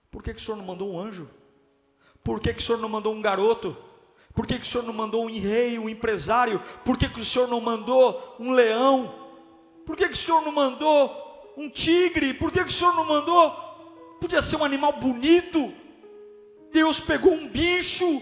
Por 0.10 0.22
que, 0.22 0.34
que 0.34 0.42
o 0.42 0.44
senhor 0.44 0.58
não 0.58 0.66
mandou 0.66 0.92
um 0.92 1.00
anjo? 1.00 1.30
Por 2.24 2.40
que, 2.40 2.54
que 2.54 2.62
o 2.62 2.66
senhor 2.66 2.78
não 2.80 2.90
mandou 2.90 3.14
um 3.14 3.22
garoto? 3.22 3.76
Por 4.34 4.46
que, 4.46 4.60
que 4.60 4.66
o 4.66 4.70
senhor 4.70 4.84
não 4.84 4.94
mandou 4.94 5.26
um 5.26 5.40
rei, 5.40 5.80
um 5.80 5.90
empresário? 5.90 6.62
Por 6.86 6.98
que, 6.98 7.10
que 7.10 7.20
o 7.20 7.26
senhor 7.26 7.48
não 7.48 7.60
mandou 7.60 8.36
um 8.40 8.52
leão? 8.52 9.14
Por 9.86 9.96
que, 9.96 10.08
que 10.08 10.14
o 10.14 10.18
senhor 10.18 10.42
não 10.42 10.52
mandou 10.52 11.54
um 11.58 11.70
tigre? 11.70 12.34
Por 12.34 12.52
que, 12.52 12.64
que 12.64 12.70
o 12.70 12.74
senhor 12.74 12.94
não 12.94 13.06
mandou? 13.06 13.52
Podia 14.20 14.42
ser 14.42 14.58
um 14.58 14.64
animal 14.64 14.94
bonito. 14.94 15.74
Deus 16.72 17.00
pegou 17.00 17.34
um 17.34 17.48
bicho 17.48 18.22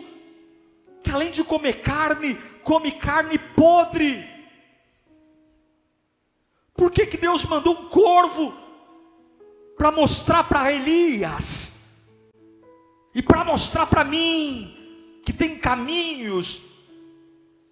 que 1.03 1.12
além 1.12 1.31
de 1.31 1.43
comer 1.43 1.81
carne, 1.81 2.35
come 2.63 2.91
carne 2.91 3.38
podre. 3.38 4.38
Por 6.89 6.93
que, 6.95 7.06
que 7.06 7.17
Deus 7.17 7.45
mandou 7.45 7.73
um 7.82 7.88
corvo 7.88 8.52
para 9.78 9.91
mostrar 9.91 10.43
para 10.45 10.73
Elias 10.73 11.75
e 13.13 13.21
para 13.21 13.45
mostrar 13.45 13.86
para 13.86 14.04
mim 14.04 15.21
que 15.23 15.32
tem 15.32 15.60
caminhos 15.60 16.63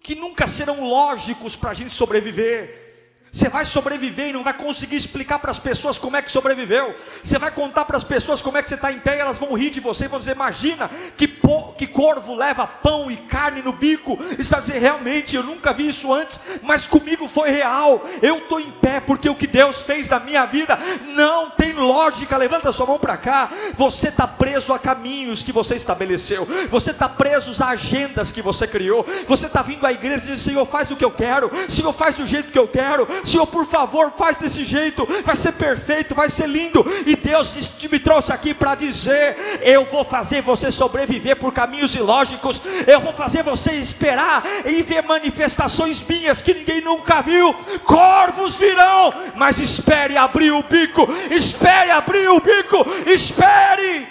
que 0.00 0.14
nunca 0.14 0.46
serão 0.46 0.88
lógicos 0.88 1.56
para 1.56 1.70
a 1.70 1.74
gente 1.74 1.90
sobreviver? 1.90 2.87
Você 3.30 3.48
vai 3.48 3.64
sobreviver 3.64 4.28
e 4.28 4.32
não 4.32 4.42
vai 4.42 4.54
conseguir 4.54 4.96
explicar 4.96 5.38
para 5.38 5.50
as 5.50 5.58
pessoas 5.58 5.98
como 5.98 6.16
é 6.16 6.22
que 6.22 6.32
sobreviveu. 6.32 6.94
Você 7.22 7.38
vai 7.38 7.50
contar 7.50 7.84
para 7.84 7.96
as 7.96 8.04
pessoas 8.04 8.40
como 8.40 8.56
é 8.56 8.62
que 8.62 8.68
você 8.68 8.74
está 8.74 8.90
em 8.90 8.98
pé 8.98 9.16
e 9.16 9.20
elas 9.20 9.36
vão 9.36 9.52
rir 9.52 9.70
de 9.70 9.80
você 9.80 10.06
e 10.06 10.08
vão 10.08 10.18
dizer: 10.18 10.32
Imagina 10.32 10.90
que, 11.16 11.28
que 11.76 11.86
corvo 11.86 12.34
leva 12.34 12.66
pão 12.66 13.10
e 13.10 13.16
carne 13.16 13.60
no 13.60 13.72
bico. 13.72 14.18
E 14.38 14.42
você 14.42 14.50
vai 14.50 14.60
dizer: 14.60 14.78
Realmente, 14.78 15.36
eu 15.36 15.42
nunca 15.42 15.72
vi 15.72 15.88
isso 15.88 16.12
antes, 16.12 16.40
mas 16.62 16.86
comigo 16.86 17.28
foi 17.28 17.50
real. 17.50 18.02
Eu 18.22 18.38
estou 18.38 18.60
em 18.60 18.70
pé 18.70 19.00
porque 19.00 19.28
o 19.28 19.34
que 19.34 19.46
Deus 19.46 19.82
fez 19.82 20.08
na 20.08 20.18
minha 20.18 20.46
vida 20.46 20.78
não 21.14 21.50
tem 21.50 21.74
lógica. 21.74 22.36
Levanta 22.36 22.72
sua 22.72 22.86
mão 22.86 22.98
para 22.98 23.16
cá. 23.16 23.50
Você 23.76 24.08
está 24.08 24.26
preso 24.26 24.72
a 24.72 24.78
caminhos 24.78 25.42
que 25.42 25.52
você 25.52 25.74
estabeleceu, 25.76 26.46
você 26.70 26.92
está 26.92 27.08
preso 27.08 27.52
a 27.62 27.68
agendas 27.68 28.32
que 28.32 28.40
você 28.40 28.66
criou. 28.66 29.04
Você 29.26 29.46
está 29.46 29.60
vindo 29.60 29.86
à 29.86 29.92
igreja 29.92 30.24
e 30.24 30.34
diz: 30.34 30.40
Senhor, 30.40 30.64
faz 30.64 30.90
o 30.90 30.96
que 30.96 31.04
eu 31.04 31.10
quero, 31.10 31.50
Senhor, 31.68 31.92
faz 31.92 32.14
do 32.14 32.26
jeito 32.26 32.50
que 32.50 32.58
eu 32.58 32.66
quero. 32.66 33.06
Senhor, 33.24 33.46
por 33.46 33.66
favor, 33.66 34.12
faz 34.16 34.36
desse 34.36 34.64
jeito, 34.64 35.06
vai 35.24 35.36
ser 35.36 35.52
perfeito, 35.52 36.14
vai 36.14 36.28
ser 36.28 36.48
lindo. 36.48 36.84
E 37.06 37.16
Deus 37.16 37.54
me 37.90 37.98
trouxe 37.98 38.32
aqui 38.32 38.54
para 38.54 38.74
dizer: 38.74 39.36
eu 39.62 39.84
vou 39.84 40.04
fazer 40.04 40.42
você 40.42 40.70
sobreviver 40.70 41.36
por 41.36 41.52
caminhos 41.52 41.94
ilógicos, 41.94 42.60
eu 42.86 43.00
vou 43.00 43.12
fazer 43.12 43.42
você 43.42 43.72
esperar 43.72 44.44
e 44.64 44.82
ver 44.82 45.02
manifestações 45.02 46.02
minhas 46.02 46.42
que 46.42 46.54
ninguém 46.54 46.80
nunca 46.80 47.20
viu. 47.20 47.54
Corvos 47.84 48.56
virão, 48.56 49.12
mas 49.34 49.58
espere 49.58 50.16
abrir 50.16 50.52
o 50.52 50.62
bico, 50.62 51.06
espere 51.30 51.90
abrir 51.90 52.28
o 52.28 52.40
bico, 52.40 52.84
espere, 53.06 54.06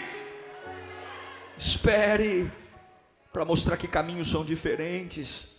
espere, 1.58 2.52
para 3.32 3.46
mostrar 3.46 3.78
que 3.78 3.88
caminhos 3.88 4.30
são 4.30 4.44
diferentes. 4.44 5.57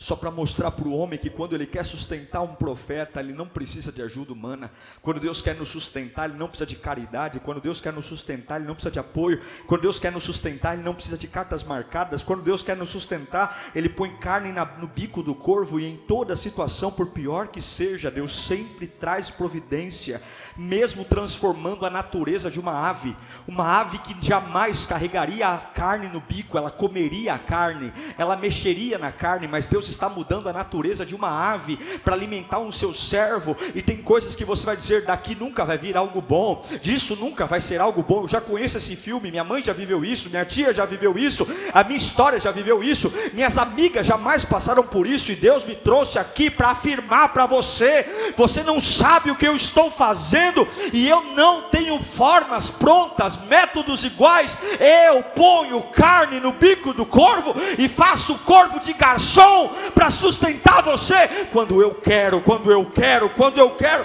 Só 0.00 0.16
para 0.16 0.30
mostrar 0.30 0.70
para 0.70 0.88
o 0.88 0.96
homem 0.96 1.18
que 1.18 1.28
quando 1.28 1.54
ele 1.54 1.66
quer 1.66 1.84
sustentar 1.84 2.40
um 2.40 2.54
profeta, 2.54 3.20
ele 3.20 3.34
não 3.34 3.46
precisa 3.46 3.92
de 3.92 4.00
ajuda 4.00 4.32
humana. 4.32 4.72
Quando 5.02 5.20
Deus 5.20 5.42
quer 5.42 5.54
nos 5.54 5.68
sustentar, 5.68 6.26
ele 6.26 6.38
não 6.38 6.48
precisa 6.48 6.66
de 6.66 6.76
caridade. 6.76 7.38
Quando 7.38 7.60
Deus 7.60 7.82
quer 7.82 7.92
nos 7.92 8.06
sustentar, 8.06 8.56
ele 8.56 8.66
não 8.66 8.72
precisa 8.72 8.90
de 8.90 8.98
apoio. 8.98 9.42
Quando 9.66 9.82
Deus 9.82 9.98
quer 9.98 10.10
nos 10.10 10.22
sustentar, 10.22 10.72
ele 10.72 10.82
não 10.82 10.94
precisa 10.94 11.18
de 11.18 11.28
cartas 11.28 11.62
marcadas. 11.62 12.22
Quando 12.22 12.42
Deus 12.42 12.62
quer 12.62 12.78
nos 12.78 12.88
sustentar, 12.88 13.70
ele 13.74 13.90
põe 13.90 14.16
carne 14.16 14.52
na, 14.52 14.64
no 14.64 14.86
bico 14.86 15.22
do 15.22 15.34
corvo 15.34 15.78
e 15.78 15.84
em 15.84 15.98
toda 15.98 16.34
situação, 16.34 16.90
por 16.90 17.08
pior 17.08 17.48
que 17.48 17.60
seja, 17.60 18.10
Deus 18.10 18.46
sempre 18.46 18.86
traz 18.86 19.28
providência, 19.30 20.22
mesmo 20.56 21.04
transformando 21.04 21.84
a 21.84 21.90
natureza 21.90 22.50
de 22.50 22.58
uma 22.58 22.88
ave. 22.88 23.14
Uma 23.46 23.78
ave 23.78 23.98
que 23.98 24.16
jamais 24.26 24.86
carregaria 24.86 25.46
a 25.46 25.58
carne 25.58 26.08
no 26.08 26.22
bico, 26.22 26.56
ela 26.56 26.70
comeria 26.70 27.34
a 27.34 27.38
carne, 27.38 27.92
ela 28.16 28.34
mexeria 28.34 28.96
na 28.96 29.12
carne, 29.12 29.46
mas 29.46 29.68
Deus 29.68 29.89
está 29.90 30.08
mudando 30.08 30.48
a 30.48 30.52
natureza 30.52 31.04
de 31.04 31.14
uma 31.14 31.30
ave 31.30 31.76
para 32.04 32.14
alimentar 32.14 32.58
um 32.58 32.72
seu 32.72 32.94
servo, 32.94 33.56
e 33.74 33.82
tem 33.82 33.98
coisas 33.98 34.34
que 34.34 34.44
você 34.44 34.64
vai 34.64 34.76
dizer: 34.76 35.04
daqui 35.04 35.34
nunca 35.34 35.64
vai 35.64 35.76
vir 35.78 35.96
algo 35.96 36.20
bom, 36.20 36.62
disso 36.80 37.16
nunca 37.16 37.46
vai 37.46 37.60
ser 37.60 37.80
algo 37.80 38.02
bom. 38.02 38.22
Eu 38.22 38.28
já 38.28 38.40
conheço 38.40 38.78
esse 38.78 38.96
filme, 38.96 39.30
minha 39.30 39.44
mãe 39.44 39.62
já 39.62 39.72
viveu 39.72 40.04
isso, 40.04 40.30
minha 40.30 40.44
tia 40.44 40.72
já 40.72 40.84
viveu 40.84 41.16
isso, 41.18 41.46
a 41.72 41.84
minha 41.84 41.96
história 41.96 42.40
já 42.40 42.50
viveu 42.50 42.82
isso, 42.82 43.12
minhas 43.32 43.58
amigas 43.58 44.06
jamais 44.06 44.44
passaram 44.44 44.82
por 44.82 45.06
isso, 45.06 45.32
e 45.32 45.36
Deus 45.36 45.64
me 45.64 45.74
trouxe 45.74 46.18
aqui 46.18 46.50
para 46.50 46.70
afirmar 46.70 47.32
para 47.32 47.46
você: 47.46 48.32
você 48.36 48.62
não 48.62 48.80
sabe 48.80 49.30
o 49.30 49.36
que 49.36 49.46
eu 49.46 49.56
estou 49.56 49.90
fazendo, 49.90 50.66
e 50.92 51.08
eu 51.08 51.22
não 51.34 51.62
tenho 51.62 52.02
formas 52.02 52.70
prontas, 52.70 53.36
métodos 53.46 54.04
iguais. 54.04 54.56
Eu 54.78 55.22
ponho 55.22 55.82
carne 55.92 56.40
no 56.40 56.52
bico 56.52 56.92
do 56.92 57.04
corvo 57.04 57.54
e 57.78 57.88
faço 57.88 58.34
o 58.34 58.38
corvo 58.38 58.80
de 58.80 58.92
garçom 58.92 59.72
para 59.94 60.10
sustentar 60.10 60.82
você 60.82 61.28
quando 61.52 61.80
eu 61.80 61.94
quero, 61.94 62.40
quando 62.40 62.70
eu 62.70 62.84
quero, 62.90 63.30
quando 63.30 63.58
eu 63.58 63.76
quero. 63.76 64.04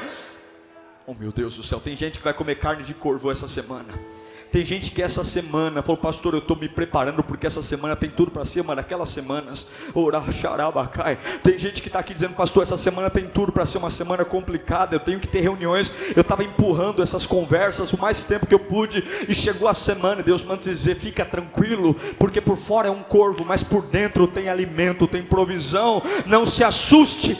Oh 1.08 1.14
meu 1.14 1.32
Deus 1.32 1.56
do 1.56 1.64
céu, 1.64 1.80
tem 1.80 1.96
gente 1.96 2.18
que 2.18 2.24
vai 2.24 2.34
comer 2.34 2.56
carne 2.56 2.84
de 2.84 2.94
corvo 2.94 3.32
essa 3.32 3.48
semana. 3.48 3.94
Tem 4.56 4.66
gente 4.66 4.92
que 4.92 5.02
essa 5.02 5.22
semana 5.22 5.82
falou, 5.82 5.98
pastor, 5.98 6.34
eu 6.34 6.40
estou 6.40 6.56
me 6.56 6.70
preparando 6.70 7.22
porque 7.22 7.46
essa 7.46 7.62
semana 7.62 7.94
tem 7.94 8.10
tudo 8.10 8.32
para 8.32 8.46
ser 8.46 8.62
uma 8.62 8.74
daquelas 8.74 9.10
semanas. 9.10 9.68
Tem 11.44 11.60
gente 11.60 11.82
que 11.82 11.90
está 11.90 12.00
aqui 12.00 12.14
dizendo, 12.14 12.36
pastor, 12.36 12.64
essa 12.64 12.78
semana 12.78 13.10
tem 13.10 13.28
tudo 13.28 13.52
para 13.52 13.66
ser 13.66 13.80
uma 13.80 13.90
semana 13.90 14.24
complicada. 14.24 14.96
Eu 14.96 15.02
tenho 15.02 15.20
que 15.20 15.28
ter 15.28 15.42
reuniões. 15.42 15.92
Eu 16.16 16.22
estava 16.22 16.42
empurrando 16.42 17.04
essas 17.04 17.26
conversas 17.26 17.92
o 17.92 18.00
mais 18.00 18.24
tempo 18.24 18.46
que 18.46 18.54
eu 18.54 18.60
pude 18.60 19.04
e 19.28 19.36
chegou 19.36 19.68
a 19.68 19.74
semana. 19.74 20.24
Deus 20.24 20.42
manda 20.42 20.62
dizer, 20.62 20.96
fica 20.96 21.26
tranquilo, 21.26 21.94
porque 22.18 22.40
por 22.40 22.56
fora 22.56 22.88
é 22.88 22.92
um 22.92 23.04
corvo, 23.04 23.44
mas 23.44 23.62
por 23.62 23.82
dentro 23.82 24.26
tem 24.26 24.48
alimento, 24.48 25.06
tem 25.06 25.22
provisão. 25.22 26.02
Não 26.26 26.46
se 26.46 26.64
assuste, 26.64 27.38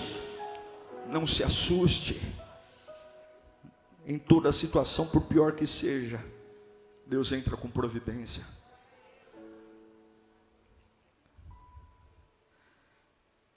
não 1.10 1.26
se 1.26 1.46
assuste. 1.46 2.22
Em 4.06 4.20
toda 4.20 4.52
situação, 4.52 5.08
por 5.08 5.22
pior 5.22 5.54
que 5.54 5.66
seja 5.66 6.35
Deus 7.06 7.32
entra 7.32 7.56
com 7.56 7.70
providência. 7.70 8.44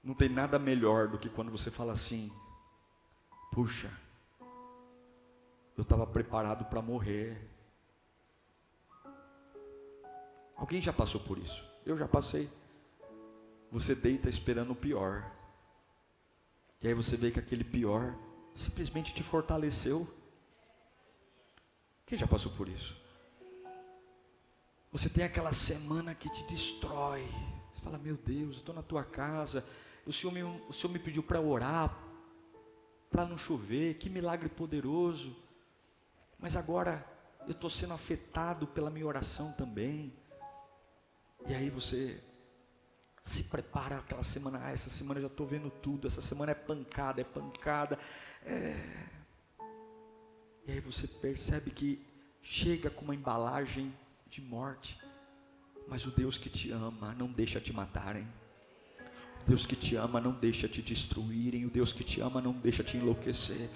Não 0.02 0.14
tem 0.14 0.28
nada 0.28 0.58
melhor 0.58 1.08
do 1.08 1.18
que 1.18 1.28
quando 1.28 1.50
você 1.50 1.70
fala 1.70 1.92
assim: 1.92 2.30
puxa, 3.50 3.90
eu 5.76 5.82
estava 5.82 6.06
preparado 6.06 6.64
para 6.66 6.82
morrer. 6.82 7.48
Alguém 10.56 10.80
já 10.80 10.92
passou 10.92 11.20
por 11.20 11.38
isso? 11.38 11.64
Eu 11.87 11.96
já 11.96 12.06
passei. 12.06 12.50
Você 13.70 13.94
deita 13.94 14.28
esperando 14.28 14.72
o 14.72 14.76
pior. 14.76 15.30
E 16.82 16.88
aí 16.88 16.94
você 16.94 17.16
vê 17.16 17.30
que 17.30 17.38
aquele 17.38 17.64
pior 17.64 18.14
simplesmente 18.54 19.14
te 19.14 19.22
fortaleceu. 19.22 20.06
Quem 22.04 22.18
já 22.18 22.26
passou 22.26 22.52
por 22.52 22.68
isso? 22.68 23.08
Você 24.90 25.09
tem 25.11 25.22
aquela 25.22 25.53
semana 25.53 26.14
que 26.14 26.31
te 26.31 26.42
destrói. 26.44 27.22
Você 27.74 27.83
fala, 27.83 27.98
meu 27.98 28.16
Deus, 28.16 28.55
eu 28.55 28.61
estou 28.61 28.74
na 28.74 28.83
tua 28.83 29.05
casa. 29.05 29.62
O 30.07 30.12
Senhor 30.12 30.33
me, 30.33 30.42
o 30.42 30.72
Senhor 30.72 30.90
me 30.90 30.98
pediu 30.98 31.22
para 31.22 31.40
orar, 31.40 31.94
para 33.11 33.27
não 33.27 33.37
chover. 33.37 33.98
Que 33.98 34.09
milagre 34.09 34.48
poderoso. 34.48 35.37
Mas 36.38 36.57
agora 36.57 37.07
eu 37.46 37.53
estou 37.53 37.68
sendo 37.68 37.92
afetado 37.92 38.66
pela 38.66 38.88
minha 38.88 39.07
oração 39.07 39.53
também. 39.53 40.11
E 41.46 41.55
aí 41.55 41.68
você 41.68 42.22
se 43.22 43.44
prepara 43.44 43.98
aquela 43.98 44.22
semana. 44.22 44.59
Ah, 44.64 44.72
essa 44.72 44.88
semana 44.88 45.18
eu 45.18 45.24
já 45.24 45.29
estou 45.29 45.46
vendo 45.46 45.68
tudo. 45.68 46.07
Essa 46.07 46.22
semana 46.22 46.53
é 46.53 46.55
pancada, 46.55 47.20
é 47.20 47.24
pancada. 47.24 47.98
É... 48.42 49.07
E 50.66 50.72
aí 50.72 50.81
você 50.81 51.07
percebe 51.07 51.70
que 51.70 52.07
chega 52.42 52.88
com 52.88 53.05
uma 53.05 53.14
embalagem 53.14 53.94
de 54.31 54.41
morte. 54.41 54.99
Mas 55.87 56.07
o 56.07 56.11
Deus 56.11 56.37
que 56.37 56.49
te 56.49 56.71
ama 56.71 57.14
não 57.19 57.29
deixa 57.29 57.61
te 57.61 57.73
matarem. 57.73 58.27
O 59.43 59.49
Deus 59.49 59.64
que 59.64 59.75
te 59.75 59.97
ama 59.97 60.21
não 60.21 60.33
deixa 60.33 60.69
te 60.69 60.83
destruírem. 60.83 61.64
O 61.64 61.71
Deus 61.71 61.93
que 61.93 62.05
te 62.05 62.21
ama 62.21 62.41
não 62.41 62.53
deixa 62.53 62.83
te 62.83 62.97
enlouquecer. 62.97 63.71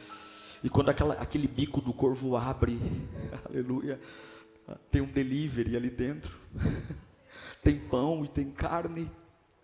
E 0.62 0.68
quando 0.68 0.90
aquela, 0.90 1.14
aquele 1.14 1.48
bico 1.48 1.80
do 1.80 1.92
corvo 1.92 2.36
abre, 2.36 2.78
aleluia, 3.48 4.00
tem 4.90 5.02
um 5.02 5.10
delivery 5.10 5.76
ali 5.76 5.90
dentro, 5.90 6.38
tem 7.62 7.78
pão 7.78 8.24
e 8.24 8.28
tem 8.28 8.50
carne, 8.50 9.10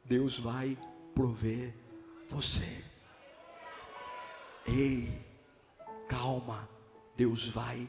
Deus 0.05 0.39
vai 0.39 0.77
prover 1.15 1.75
você. 2.29 2.83
Ei, 4.67 5.25
calma, 6.09 6.69
Deus 7.17 7.47
vai 7.47 7.89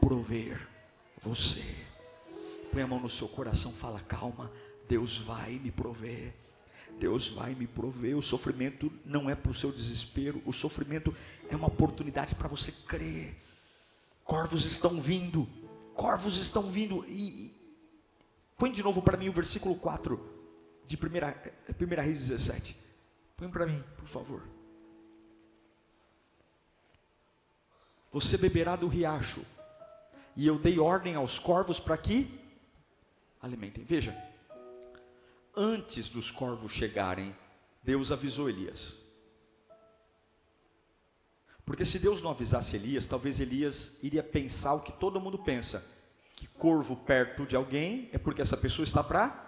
prover 0.00 0.68
você. 1.16 1.87
Põe 2.72 2.82
a 2.82 2.86
mão 2.86 3.00
no 3.00 3.08
seu 3.08 3.28
coração, 3.28 3.72
fala 3.72 4.00
calma, 4.00 4.50
Deus 4.88 5.18
vai 5.18 5.58
me 5.58 5.70
prover. 5.70 6.34
Deus 6.98 7.28
vai 7.28 7.54
me 7.54 7.66
prover. 7.66 8.16
O 8.16 8.22
sofrimento 8.22 8.92
não 9.04 9.30
é 9.30 9.34
para 9.34 9.52
o 9.52 9.54
seu 9.54 9.70
desespero, 9.70 10.42
o 10.44 10.52
sofrimento 10.52 11.14
é 11.48 11.56
uma 11.56 11.68
oportunidade 11.68 12.34
para 12.34 12.48
você 12.48 12.72
crer. 12.72 13.36
Corvos 14.24 14.64
estão 14.64 15.00
vindo, 15.00 15.48
corvos 15.94 16.38
estão 16.38 16.70
vindo. 16.70 17.04
E, 17.06 17.56
põe 18.56 18.70
de 18.70 18.82
novo 18.82 19.00
para 19.00 19.16
mim 19.16 19.28
o 19.28 19.32
versículo 19.32 19.74
4 19.76 20.20
de 20.86 20.96
1 20.96 20.98
primeira, 20.98 21.32
primeira 21.76 22.02
Reis 22.02 22.20
17. 22.20 22.76
Põe 23.36 23.48
para 23.48 23.66
mim, 23.66 23.82
por 23.96 24.06
favor. 24.06 24.42
Você 28.12 28.36
beberá 28.36 28.74
do 28.74 28.88
riacho, 28.88 29.42
e 30.34 30.46
eu 30.46 30.58
dei 30.58 30.78
ordem 30.78 31.14
aos 31.14 31.38
corvos 31.38 31.78
para 31.78 31.96
que 31.96 32.37
alimentem. 33.40 33.84
Veja, 33.84 34.16
antes 35.56 36.08
dos 36.08 36.30
corvos 36.30 36.72
chegarem, 36.72 37.34
Deus 37.82 38.12
avisou 38.12 38.48
Elias. 38.48 38.94
Porque 41.64 41.84
se 41.84 41.98
Deus 41.98 42.22
não 42.22 42.30
avisasse 42.30 42.76
Elias, 42.76 43.06
talvez 43.06 43.40
Elias 43.40 43.96
iria 44.02 44.22
pensar 44.22 44.74
o 44.74 44.80
que 44.80 44.92
todo 44.92 45.20
mundo 45.20 45.38
pensa: 45.38 45.84
que 46.34 46.46
corvo 46.46 46.96
perto 46.96 47.44
de 47.44 47.54
alguém 47.54 48.08
é 48.12 48.18
porque 48.18 48.40
essa 48.40 48.56
pessoa 48.56 48.84
está 48.84 49.04
para 49.04 49.44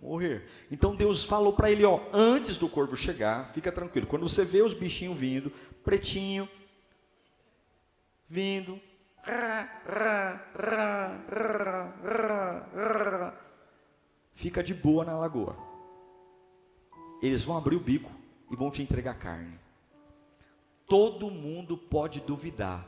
morrer. 0.00 0.48
Então 0.70 0.94
Deus 0.94 1.24
falou 1.24 1.52
para 1.52 1.70
ele: 1.70 1.84
ó, 1.84 2.00
antes 2.12 2.56
do 2.56 2.68
corvo 2.68 2.96
chegar, 2.96 3.52
fica 3.52 3.72
tranquilo. 3.72 4.06
Quando 4.06 4.28
você 4.28 4.44
vê 4.44 4.62
os 4.62 4.72
bichinhos 4.72 5.18
vindo, 5.18 5.50
pretinho, 5.82 6.48
vindo, 8.28 8.80
Fica 14.34 14.62
de 14.62 14.72
boa 14.72 15.04
na 15.04 15.16
lagoa. 15.16 15.56
Eles 17.20 17.44
vão 17.44 17.56
abrir 17.56 17.76
o 17.76 17.80
bico 17.80 18.10
e 18.50 18.56
vão 18.56 18.70
te 18.70 18.82
entregar 18.82 19.14
carne. 19.18 19.58
Todo 20.86 21.30
mundo 21.30 21.76
pode 21.76 22.20
duvidar. 22.20 22.86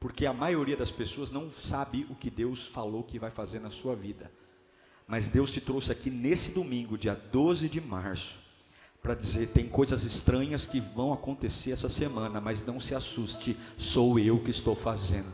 Porque 0.00 0.26
a 0.26 0.32
maioria 0.32 0.76
das 0.76 0.90
pessoas 0.90 1.30
não 1.30 1.50
sabe 1.50 2.06
o 2.10 2.14
que 2.14 2.30
Deus 2.30 2.66
falou 2.66 3.04
que 3.04 3.18
vai 3.18 3.30
fazer 3.30 3.60
na 3.60 3.70
sua 3.70 3.94
vida. 3.94 4.30
Mas 5.06 5.28
Deus 5.28 5.52
te 5.52 5.60
trouxe 5.60 5.92
aqui 5.92 6.10
nesse 6.10 6.52
domingo, 6.52 6.98
dia 6.98 7.14
12 7.14 7.68
de 7.68 7.80
março, 7.80 8.38
para 9.04 9.14
dizer: 9.14 9.48
tem 9.48 9.68
coisas 9.68 10.02
estranhas 10.02 10.66
que 10.66 10.80
vão 10.80 11.12
acontecer 11.12 11.72
essa 11.72 11.90
semana, 11.90 12.40
mas 12.40 12.64
não 12.64 12.80
se 12.80 12.94
assuste, 12.94 13.54
sou 13.76 14.18
eu 14.18 14.40
que 14.40 14.50
estou 14.50 14.74
fazendo. 14.74 15.30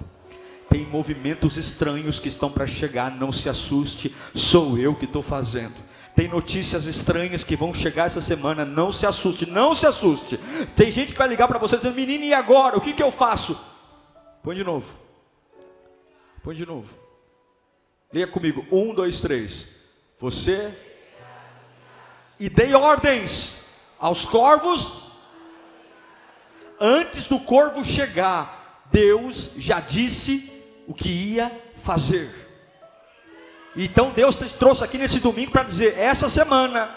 Tem 0.68 0.85
movimentos 0.85 1.56
estranhos 1.56 2.18
que 2.18 2.28
estão 2.28 2.50
para 2.50 2.66
chegar, 2.66 3.16
não 3.16 3.30
se 3.33 3.48
assuste, 3.48 4.14
sou 4.35 4.76
eu 4.76 4.94
que 4.94 5.04
estou 5.04 5.22
fazendo. 5.22 5.76
Tem 6.16 6.28
notícias 6.28 6.85
estranhas 6.85 7.44
que 7.44 7.56
vão 7.56 7.72
chegar 7.72 8.06
essa 8.06 8.20
semana, 8.20 8.64
não 8.64 8.90
se 8.90 9.06
assuste, 9.06 9.46
não 9.46 9.72
se 9.72 9.87
assuste. 9.87 10.38
Tem 10.74 10.90
gente 10.90 11.12
que 11.12 11.18
vai 11.18 11.28
ligar 11.28 11.46
para 11.46 11.59
você 11.59 11.76
dizendo: 11.76 11.94
menino, 11.94 12.24
e 12.24 12.35
agora? 12.35 12.76
O 12.76 12.80
que, 12.80 12.92
que 12.92 13.02
eu 13.02 13.12
faço? 13.12 13.56
Põe 14.42 14.56
de 14.56 14.64
novo. 14.64 14.92
Põe 16.42 16.56
de 16.56 16.66
novo. 16.66 16.92
Leia 18.12 18.26
comigo. 18.26 18.66
Um, 18.72 18.92
dois, 18.92 19.20
três. 19.20 19.68
Você 20.18 20.76
e 22.38 22.48
dei 22.48 22.74
ordens 22.74 23.60
aos 24.01 24.25
corvos. 24.25 24.93
Antes 26.81 27.27
do 27.29 27.39
corvo 27.39 27.85
chegar, 27.85 28.83
Deus 28.91 29.51
já 29.57 29.79
disse 29.81 30.51
o 30.89 30.95
que 30.95 31.09
ia 31.09 31.53
fazer. 31.77 32.35
Então 33.77 34.11
Deus 34.11 34.35
te 34.35 34.49
trouxe 34.55 34.83
aqui 34.83 34.99
nesse 34.99 35.21
domingo 35.21 35.53
para 35.53 35.63
dizer: 35.63 35.97
essa 35.99 36.29
semana 36.29 36.97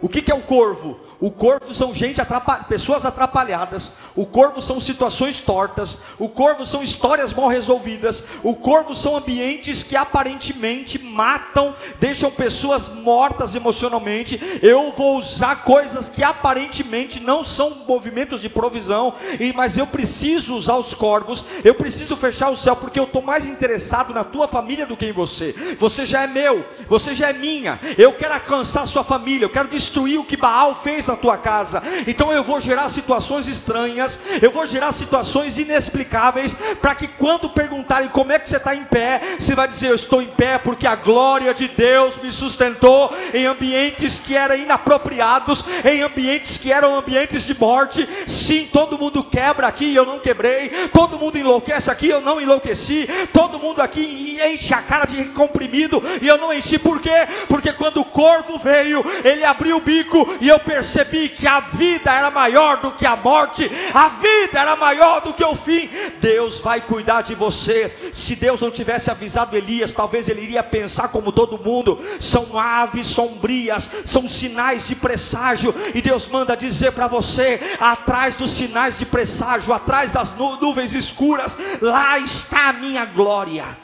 o 0.00 0.08
que, 0.08 0.20
que, 0.20 0.30
é 0.30 0.34
o 0.34 0.42
corvo? 0.42 0.98
O 1.18 1.30
corvo 1.30 1.72
são 1.72 1.94
gente 1.94 2.20
atrapalh... 2.20 2.64
pessoas 2.64 3.06
atrapalhadas. 3.06 3.92
O 4.14 4.26
corvo 4.26 4.60
são 4.60 4.78
situações 4.78 5.40
tortas. 5.40 6.02
O 6.18 6.28
corvo 6.28 6.64
são 6.66 6.82
histórias 6.82 7.32
mal 7.32 7.48
resolvidas. 7.48 8.24
O 8.42 8.54
corvo 8.54 8.94
são 8.94 9.16
ambientes 9.16 9.82
que 9.82 9.96
aparentemente 9.96 10.98
matam, 10.98 11.74
deixam 11.98 12.30
pessoas 12.30 12.88
mortas 12.88 13.54
emocionalmente. 13.54 14.40
Eu 14.62 14.92
vou 14.92 15.16
usar 15.16 15.64
coisas 15.64 16.08
que 16.08 16.22
aparentemente 16.22 17.20
não 17.20 17.42
são 17.42 17.84
movimentos 17.86 18.40
de 18.42 18.48
provisão, 18.48 19.14
mas 19.54 19.78
eu 19.78 19.86
preciso 19.86 20.54
usar 20.54 20.76
os 20.76 20.92
corvos. 20.94 21.44
Eu 21.64 21.74
preciso 21.74 22.16
fechar 22.16 22.50
o 22.50 22.56
céu 22.56 22.76
porque 22.76 23.00
eu 23.00 23.04
estou 23.04 23.22
mais 23.22 23.46
interessado 23.46 24.12
na 24.12 24.24
tua 24.24 24.46
família 24.46 24.84
do 24.84 24.96
que 24.96 25.06
em 25.06 25.12
você. 25.12 25.54
Você 25.78 26.04
já 26.04 26.22
é 26.22 26.26
meu. 26.26 26.66
Você 26.88 27.14
já 27.14 27.30
é 27.30 27.32
minha. 27.32 27.80
Eu 27.96 28.12
quero 28.12 28.34
alcançar 28.34 28.82
a 28.82 28.86
sua 28.86 29.02
família. 29.02 29.46
Eu 29.46 29.50
quero 29.50 29.68
destruir 29.84 30.18
o 30.18 30.24
que 30.24 30.36
Baal 30.36 30.74
fez 30.74 31.06
na 31.06 31.16
tua 31.16 31.36
casa. 31.36 31.82
Então 32.06 32.32
eu 32.32 32.42
vou 32.42 32.60
gerar 32.60 32.88
situações 32.88 33.46
estranhas, 33.46 34.18
eu 34.40 34.50
vou 34.50 34.66
gerar 34.66 34.92
situações 34.92 35.58
inexplicáveis, 35.58 36.56
para 36.80 36.94
que 36.94 37.06
quando 37.06 37.50
perguntarem 37.50 38.08
como 38.08 38.32
é 38.32 38.38
que 38.38 38.48
você 38.48 38.56
está 38.56 38.74
em 38.74 38.84
pé, 38.84 39.20
você 39.38 39.54
vai 39.54 39.68
dizer: 39.68 39.90
Eu 39.90 39.94
estou 39.94 40.22
em 40.22 40.28
pé 40.28 40.58
porque 40.58 40.86
a 40.86 40.96
glória 40.96 41.52
de 41.52 41.68
Deus 41.68 42.16
me 42.16 42.32
sustentou 42.32 43.14
em 43.32 43.46
ambientes 43.46 44.18
que 44.18 44.34
eram 44.34 44.56
inapropriados, 44.56 45.64
em 45.84 46.02
ambientes 46.02 46.58
que 46.58 46.72
eram 46.72 46.96
ambientes 46.96 47.44
de 47.44 47.58
morte. 47.58 48.08
Sim, 48.26 48.68
todo 48.72 48.98
mundo 48.98 49.22
quebra 49.22 49.66
aqui 49.66 49.94
eu 49.94 50.06
não 50.06 50.18
quebrei, 50.18 50.70
todo 50.92 51.18
mundo 51.18 51.38
enlouquece 51.38 51.90
aqui 51.90 52.08
eu 52.08 52.20
não 52.20 52.40
enlouqueci, 52.40 53.08
todo 53.32 53.60
mundo 53.60 53.80
aqui 53.80 54.38
enche 54.42 54.72
a 54.72 54.82
cara 54.82 55.04
de 55.04 55.22
comprimido 55.26 56.02
e 56.22 56.26
eu 56.26 56.38
não 56.38 56.52
enchi, 56.52 56.78
por 56.78 57.00
quê? 57.00 57.28
Porque 57.48 57.72
quando 57.72 58.00
o 58.00 58.04
corvo 58.04 58.58
veio, 58.58 59.04
ele 59.24 59.44
abriu 59.44 59.73
bico 59.80 60.36
e 60.40 60.48
eu 60.48 60.58
percebi 60.58 61.28
que 61.28 61.46
a 61.46 61.60
vida 61.60 62.12
era 62.12 62.30
maior 62.30 62.80
do 62.80 62.92
que 62.92 63.06
a 63.06 63.16
morte, 63.16 63.70
a 63.92 64.08
vida 64.08 64.60
era 64.60 64.76
maior 64.76 65.20
do 65.20 65.32
que 65.32 65.44
o 65.44 65.54
fim. 65.56 65.88
Deus 66.20 66.60
vai 66.60 66.80
cuidar 66.80 67.22
de 67.22 67.34
você. 67.34 67.92
Se 68.12 68.34
Deus 68.36 68.60
não 68.60 68.70
tivesse 68.70 69.10
avisado 69.10 69.56
Elias, 69.56 69.92
talvez 69.92 70.28
ele 70.28 70.42
iria 70.42 70.62
pensar 70.62 71.08
como 71.08 71.32
todo 71.32 71.58
mundo: 71.58 71.98
são 72.20 72.58
aves 72.58 73.06
sombrias, 73.06 73.90
são 74.04 74.28
sinais 74.28 74.86
de 74.86 74.94
presságio, 74.94 75.74
e 75.94 76.00
Deus 76.00 76.26
manda 76.26 76.56
dizer 76.56 76.92
para 76.92 77.06
você: 77.06 77.60
atrás 77.80 78.34
dos 78.34 78.50
sinais 78.50 78.98
de 78.98 79.06
presságio, 79.06 79.72
atrás 79.72 80.12
das 80.12 80.32
nuvens 80.36 80.94
escuras, 80.94 81.56
lá 81.80 82.18
está 82.18 82.68
a 82.68 82.72
minha 82.72 83.04
glória. 83.04 83.76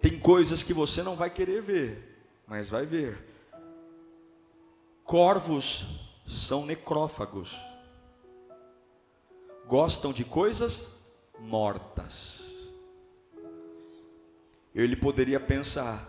Tem 0.00 0.18
coisas 0.18 0.62
que 0.62 0.72
você 0.72 1.02
não 1.02 1.14
vai 1.14 1.28
querer 1.28 1.60
ver, 1.60 2.22
mas 2.46 2.70
vai 2.70 2.86
ver. 2.86 3.29
Corvos 5.10 5.86
são 6.24 6.64
necrófagos, 6.64 7.56
gostam 9.66 10.12
de 10.12 10.24
coisas 10.24 10.94
mortas. 11.36 12.44
Ele 14.72 14.94
poderia 14.94 15.40
pensar: 15.40 16.08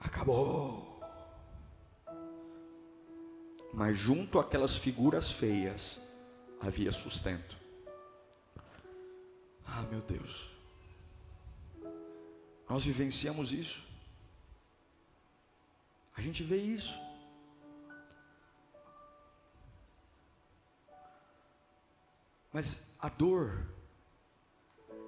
acabou. 0.00 1.02
Mas 3.74 3.94
junto 3.94 4.38
àquelas 4.38 4.74
figuras 4.74 5.30
feias 5.30 6.00
havia 6.62 6.90
sustento. 6.90 7.58
Ah, 9.66 9.82
meu 9.90 10.00
Deus. 10.00 10.48
Nós 12.66 12.82
vivenciamos 12.82 13.52
isso. 13.52 13.84
A 16.16 16.22
gente 16.22 16.42
vê 16.42 16.56
isso. 16.56 17.09
Mas 22.52 22.82
a 22.98 23.08
dor, 23.08 23.66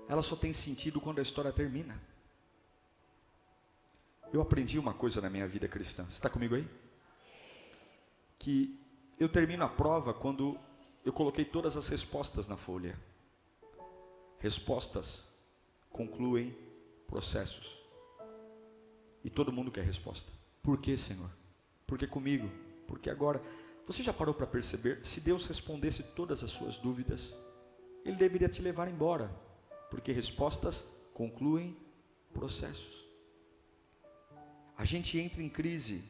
ela 0.08 0.22
só 0.22 0.36
tem 0.36 0.52
sentido 0.52 1.00
quando 1.00 1.18
a 1.18 1.22
história 1.22 1.52
termina. 1.52 2.00
Eu 4.32 4.40
aprendi 4.40 4.78
uma 4.78 4.94
coisa 4.94 5.20
na 5.20 5.28
minha 5.28 5.46
vida 5.46 5.68
cristã. 5.68 6.04
Você 6.04 6.12
está 6.12 6.30
comigo 6.30 6.54
aí? 6.54 6.66
Que 8.38 8.78
eu 9.18 9.28
termino 9.28 9.64
a 9.64 9.68
prova 9.68 10.14
quando 10.14 10.58
eu 11.04 11.12
coloquei 11.12 11.44
todas 11.44 11.76
as 11.76 11.88
respostas 11.88 12.46
na 12.46 12.56
folha. 12.56 12.98
Respostas 14.38 15.24
concluem 15.90 16.56
processos. 17.06 17.78
E 19.22 19.30
todo 19.30 19.52
mundo 19.52 19.70
quer 19.70 19.84
resposta. 19.84 20.32
Por 20.62 20.78
que, 20.78 20.96
Senhor? 20.96 21.30
Por 21.86 21.98
que 21.98 22.06
comigo? 22.06 22.50
Porque 22.86 23.10
agora 23.10 23.42
você 23.86 24.02
já 24.02 24.12
parou 24.12 24.34
para 24.34 24.46
perceber? 24.46 25.04
Se 25.04 25.20
Deus 25.20 25.46
respondesse 25.46 26.02
todas 26.14 26.42
as 26.42 26.50
suas 26.50 26.76
dúvidas, 26.76 27.34
Ele 28.04 28.16
deveria 28.16 28.48
te 28.48 28.62
levar 28.62 28.88
embora, 28.88 29.28
porque 29.90 30.12
respostas 30.12 30.86
concluem 31.12 31.76
processos. 32.32 33.06
A 34.76 34.84
gente 34.84 35.18
entra 35.18 35.42
em 35.42 35.48
crise, 35.48 36.04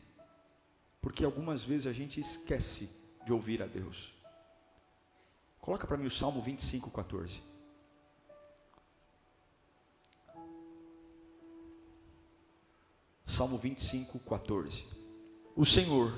porque 1.00 1.24
algumas 1.24 1.62
vezes 1.62 1.86
a 1.86 1.92
gente 1.92 2.20
esquece 2.20 2.88
de 3.24 3.32
ouvir 3.32 3.62
a 3.62 3.66
Deus. 3.66 4.14
Coloca 5.60 5.86
para 5.86 5.96
mim 5.96 6.06
o 6.06 6.10
Salmo 6.10 6.40
25, 6.40 6.90
14. 6.90 7.42
Salmo 13.26 13.56
25, 13.56 14.18
14. 14.20 14.84
O 15.56 15.64
Senhor 15.64 16.12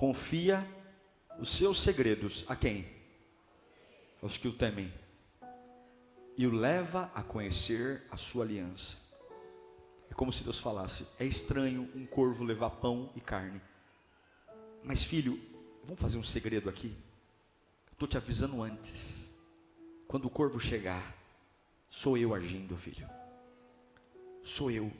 confia 0.00 0.66
os 1.38 1.50
seus 1.50 1.78
segredos 1.78 2.46
a 2.48 2.56
quem? 2.56 2.88
Aos 4.22 4.38
que 4.38 4.48
o 4.48 4.52
temem. 4.54 4.90
E 6.38 6.46
o 6.46 6.50
leva 6.50 7.12
a 7.14 7.22
conhecer 7.22 8.06
a 8.10 8.16
sua 8.16 8.46
aliança. 8.46 8.96
É 10.08 10.14
como 10.14 10.32
se 10.32 10.42
Deus 10.42 10.58
falasse: 10.58 11.06
é 11.18 11.26
estranho 11.26 11.86
um 11.94 12.06
corvo 12.06 12.44
levar 12.44 12.70
pão 12.70 13.12
e 13.14 13.20
carne. 13.20 13.60
Mas 14.82 15.02
filho, 15.02 15.38
vamos 15.84 16.00
fazer 16.00 16.16
um 16.16 16.22
segredo 16.22 16.70
aqui. 16.70 16.96
Estou 17.92 18.08
te 18.08 18.16
avisando 18.16 18.62
antes. 18.62 19.30
Quando 20.08 20.24
o 20.24 20.30
corvo 20.30 20.58
chegar, 20.58 21.14
sou 21.90 22.16
eu 22.16 22.34
agindo, 22.34 22.74
filho. 22.74 23.06
Sou 24.42 24.70
eu. 24.70 24.90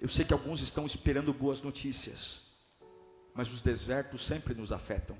Eu 0.00 0.08
sei 0.08 0.24
que 0.24 0.32
alguns 0.32 0.62
estão 0.62 0.86
esperando 0.86 1.34
boas 1.34 1.60
notícias 1.60 2.44
mas 3.34 3.52
os 3.52 3.60
desertos 3.60 4.26
sempre 4.26 4.54
nos 4.54 4.72
afetam. 4.72 5.16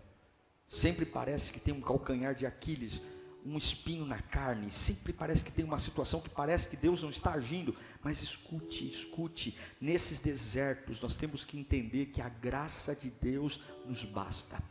Sempre 0.68 1.04
parece 1.04 1.52
que 1.52 1.60
tem 1.60 1.74
um 1.74 1.80
calcanhar 1.80 2.34
de 2.34 2.46
Aquiles, 2.46 3.02
um 3.44 3.58
espinho 3.58 4.06
na 4.06 4.22
carne, 4.22 4.70
sempre 4.70 5.12
parece 5.12 5.44
que 5.44 5.52
tem 5.52 5.64
uma 5.64 5.78
situação 5.78 6.20
que 6.20 6.30
parece 6.30 6.68
que 6.68 6.76
Deus 6.76 7.02
não 7.02 7.10
está 7.10 7.32
agindo, 7.32 7.76
mas 8.02 8.22
escute, 8.22 8.88
escute, 8.88 9.58
nesses 9.78 10.18
desertos 10.18 10.98
nós 11.00 11.14
temos 11.14 11.44
que 11.44 11.58
entender 11.58 12.06
que 12.06 12.22
a 12.22 12.28
graça 12.28 12.96
de 12.96 13.10
Deus 13.10 13.60
nos 13.84 14.02
basta. 14.02 14.62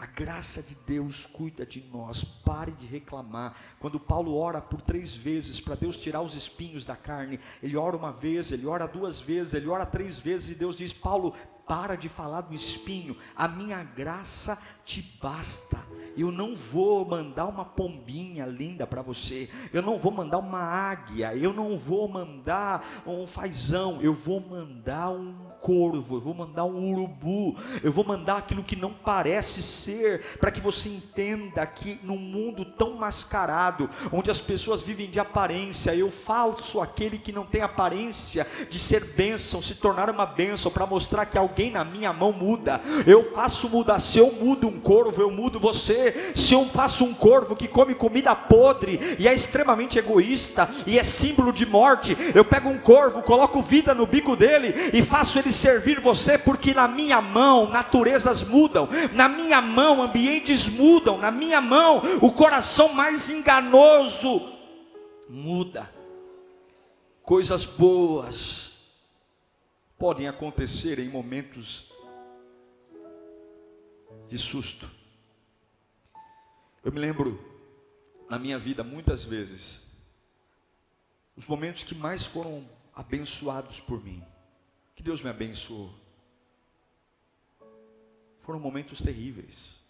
A 0.00 0.06
graça 0.06 0.62
de 0.62 0.74
Deus 0.86 1.26
cuida 1.26 1.66
de 1.66 1.82
nós. 1.92 2.24
Pare 2.24 2.72
de 2.72 2.86
reclamar. 2.86 3.54
Quando 3.78 4.00
Paulo 4.00 4.34
ora 4.34 4.58
por 4.58 4.80
três 4.80 5.14
vezes 5.14 5.60
para 5.60 5.74
Deus 5.74 5.94
tirar 5.94 6.22
os 6.22 6.34
espinhos 6.34 6.86
da 6.86 6.96
carne, 6.96 7.38
ele 7.62 7.76
ora 7.76 7.98
uma 7.98 8.10
vez, 8.10 8.50
ele 8.50 8.66
ora 8.66 8.86
duas 8.88 9.20
vezes, 9.20 9.52
ele 9.52 9.68
ora 9.68 9.84
três 9.84 10.18
vezes 10.18 10.48
e 10.48 10.54
Deus 10.54 10.78
diz: 10.78 10.90
Paulo, 10.90 11.34
para 11.70 11.94
de 11.94 12.08
falar 12.08 12.40
do 12.40 12.52
espinho, 12.52 13.16
a 13.36 13.46
minha 13.46 13.80
graça 13.84 14.58
te 14.84 15.00
basta. 15.22 15.78
Eu 16.16 16.32
não 16.32 16.56
vou 16.56 17.04
mandar 17.04 17.46
uma 17.46 17.64
pombinha 17.64 18.44
linda 18.44 18.88
para 18.88 19.02
você, 19.02 19.48
eu 19.72 19.80
não 19.80 19.96
vou 19.96 20.10
mandar 20.10 20.38
uma 20.38 20.58
águia, 20.58 21.32
eu 21.36 21.52
não 21.52 21.76
vou 21.76 22.08
mandar 22.08 23.04
um 23.06 23.24
fazão, 23.24 24.02
eu 24.02 24.12
vou 24.12 24.40
mandar 24.40 25.10
um 25.10 25.49
corvo, 25.60 26.16
eu 26.16 26.20
vou 26.20 26.34
mandar 26.34 26.64
um 26.64 26.92
urubu, 26.92 27.56
eu 27.82 27.92
vou 27.92 28.04
mandar 28.04 28.38
aquilo 28.38 28.62
que 28.62 28.76
não 28.76 28.92
parece 28.92 29.62
ser, 29.62 30.38
para 30.38 30.50
que 30.50 30.60
você 30.60 30.88
entenda 30.88 31.66
que 31.66 32.00
num 32.02 32.18
mundo 32.18 32.64
tão 32.64 32.94
mascarado, 32.94 33.88
onde 34.12 34.30
as 34.30 34.38
pessoas 34.38 34.80
vivem 34.80 35.10
de 35.10 35.20
aparência, 35.20 35.94
eu 35.94 36.10
falso 36.10 36.80
aquele 36.80 37.18
que 37.18 37.32
não 37.32 37.44
tem 37.44 37.62
aparência 37.62 38.46
de 38.68 38.78
ser 38.78 39.04
bênção, 39.04 39.62
se 39.62 39.74
tornar 39.74 40.10
uma 40.10 40.26
bênção, 40.26 40.70
para 40.70 40.86
mostrar 40.86 41.26
que 41.26 41.38
alguém 41.38 41.70
na 41.70 41.84
minha 41.84 42.12
mão 42.12 42.32
muda. 42.32 42.80
Eu 43.06 43.32
faço 43.32 43.68
mudar. 43.68 43.98
Se 43.98 44.18
eu 44.18 44.32
mudo 44.32 44.68
um 44.68 44.80
corvo, 44.80 45.20
eu 45.20 45.30
mudo 45.30 45.60
você. 45.60 46.32
Se 46.34 46.54
eu 46.54 46.64
faço 46.66 47.04
um 47.04 47.14
corvo 47.14 47.56
que 47.56 47.68
come 47.68 47.94
comida 47.94 48.34
podre 48.34 49.16
e 49.18 49.28
é 49.28 49.34
extremamente 49.34 49.98
egoísta 49.98 50.68
e 50.86 50.98
é 50.98 51.02
símbolo 51.02 51.52
de 51.52 51.66
morte, 51.66 52.16
eu 52.34 52.44
pego 52.44 52.68
um 52.68 52.78
corvo, 52.78 53.22
coloco 53.22 53.62
vida 53.62 53.94
no 53.94 54.06
bico 54.06 54.36
dele 54.36 54.74
e 54.92 55.02
faço 55.02 55.38
ele 55.38 55.49
servir 55.52 56.00
você, 56.00 56.36
porque 56.38 56.74
na 56.74 56.86
minha 56.88 57.20
mão 57.20 57.70
naturezas 57.70 58.42
mudam, 58.42 58.88
na 59.12 59.28
minha 59.28 59.60
mão 59.60 60.02
ambientes 60.02 60.66
mudam, 60.66 61.18
na 61.18 61.30
minha 61.30 61.60
mão 61.60 62.02
o 62.20 62.32
coração 62.32 62.92
mais 62.92 63.28
enganoso 63.28 64.40
muda. 65.28 65.92
Coisas 67.22 67.64
boas 67.64 68.72
podem 69.98 70.26
acontecer 70.26 70.98
em 70.98 71.08
momentos 71.08 71.90
de 74.28 74.38
susto. 74.38 74.90
Eu 76.82 76.90
me 76.90 76.98
lembro 76.98 77.38
na 78.28 78.38
minha 78.38 78.58
vida 78.58 78.82
muitas 78.82 79.24
vezes 79.24 79.80
os 81.36 81.46
momentos 81.46 81.82
que 81.82 81.94
mais 81.94 82.24
foram 82.24 82.68
abençoados 82.94 83.80
por 83.80 84.02
mim, 84.04 84.22
que 85.00 85.04
Deus 85.04 85.22
me 85.22 85.30
abençoou. 85.30 85.90
Foram 88.40 88.60
momentos 88.60 89.00
terríveis. 89.00 89.80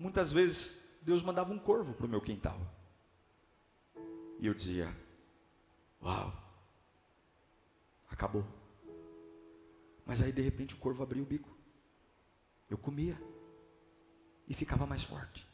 Muitas 0.00 0.32
vezes 0.32 0.76
Deus 1.00 1.22
mandava 1.22 1.52
um 1.52 1.60
corvo 1.60 1.94
para 1.94 2.04
o 2.04 2.08
meu 2.08 2.20
quintal. 2.20 2.58
E 4.40 4.48
eu 4.48 4.52
dizia: 4.52 4.92
Uau, 6.02 6.32
acabou. 8.10 8.44
Mas 10.04 10.20
aí 10.20 10.32
de 10.32 10.42
repente 10.42 10.74
o 10.74 10.78
corvo 10.78 11.04
abria 11.04 11.22
o 11.22 11.26
bico. 11.26 11.56
Eu 12.68 12.76
comia 12.76 13.16
e 14.48 14.54
ficava 14.54 14.86
mais 14.86 15.04
forte. 15.04 15.46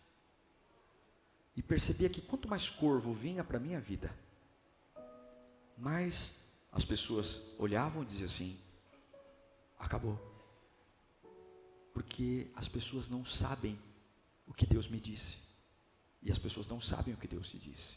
E 1.55 1.63
percebia 1.63 2.09
que 2.09 2.23
quanto 2.23 2.49
mais 2.49 2.71
corvo 2.71 3.13
vinha 3.13 3.45
para 3.45 3.59
a 3.59 3.61
minha 3.61 3.81
vida, 3.81 4.17
mais 5.77 6.38
as 6.73 6.85
pessoas 6.85 7.43
olhavam 7.59 8.03
e 8.03 8.07
diziam 8.07 8.27
assim: 8.27 8.59
acabou. 9.79 10.19
Porque 11.93 12.51
as 12.55 12.69
pessoas 12.69 13.09
não 13.09 13.25
sabem 13.25 13.79
o 14.47 14.55
que 14.55 14.67
Deus 14.67 14.87
me 14.89 15.01
disse. 15.01 15.37
E 16.23 16.31
as 16.31 16.39
pessoas 16.39 16.67
não 16.67 16.81
sabem 16.81 17.15
o 17.15 17.17
que 17.17 17.29
Deus 17.29 17.51
te 17.51 17.59
disse. 17.59 17.97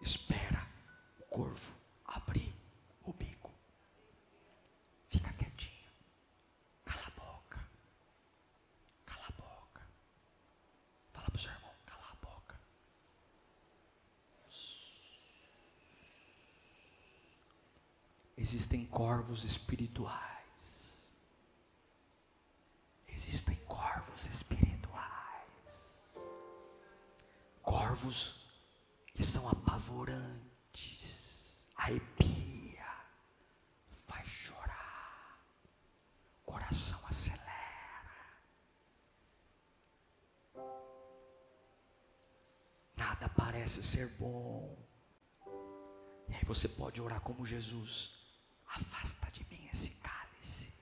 Espera 0.00 0.66
o 1.18 1.24
corvo 1.24 1.78
abrir 2.08 2.52
o 3.04 3.12
bico. 3.12 3.50
Fica 5.08 5.32
quietinho. 5.32 5.90
Cala 6.84 7.06
a 7.06 7.10
boca. 7.10 7.60
Cala 9.06 9.26
a 9.28 9.32
boca. 9.32 9.82
Fala 11.12 11.26
para 11.26 11.36
o 11.36 11.38
seu 11.38 11.52
irmão, 11.52 11.72
cala 11.86 12.08
a 12.10 12.26
boca. 12.26 12.60
Existem 18.36 18.77
corvos 18.90 19.44
espirituais. 19.44 20.18
Existem 23.08 23.56
corvos 23.66 24.26
espirituais. 24.26 24.78
Corvos 27.62 28.34
que 29.14 29.22
são 29.24 29.48
apavorantes, 29.48 30.36
arrepia, 31.76 32.86
faz 34.06 34.26
chorar, 34.28 35.40
coração 36.44 37.00
acelera. 37.06 37.48
Nada 42.96 43.28
parece 43.28 43.82
ser 43.82 44.08
bom. 44.18 44.78
E 46.28 46.34
aí 46.34 46.44
você 46.44 46.68
pode 46.68 47.00
orar 47.00 47.20
como 47.20 47.44
Jesus: 47.44 48.17
afasta 48.78 49.30
de 49.32 49.44
mim 49.50 49.68
esse 49.72 49.90
cálice, 49.90 50.72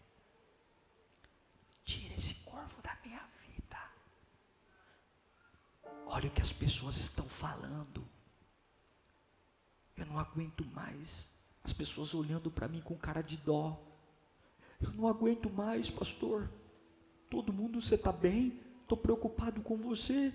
tira 1.85 2.15
esse 2.15 2.35
corvo 2.45 2.81
da 2.83 2.97
minha 3.05 3.23
vida. 3.45 3.79
Olha 6.07 6.29
o 6.29 6.31
que 6.31 6.43
as 6.43 6.53
pessoas 6.53 6.97
estão 6.97 7.29
falando. 7.29 8.07
Eu 9.97 10.07
não 10.07 10.19
aguento 10.19 10.65
mais 10.67 11.31
as 11.65 11.73
pessoas 11.73 12.15
olhando 12.15 12.51
para 12.51 12.69
mim 12.69 12.81
com 12.81 12.97
cara 12.97 13.23
de 13.23 13.37
dó. 13.37 13.83
Eu 14.81 14.93
não 14.93 15.09
aguento 15.09 15.51
mais, 15.51 15.91
pastor. 15.91 16.51
Todo 17.31 17.53
mundo, 17.53 17.81
você 17.81 17.95
está 17.95 18.13
bem? 18.13 18.61
Estou 18.83 18.97
preocupado 18.97 19.63
com 19.63 19.77
você. 19.77 20.33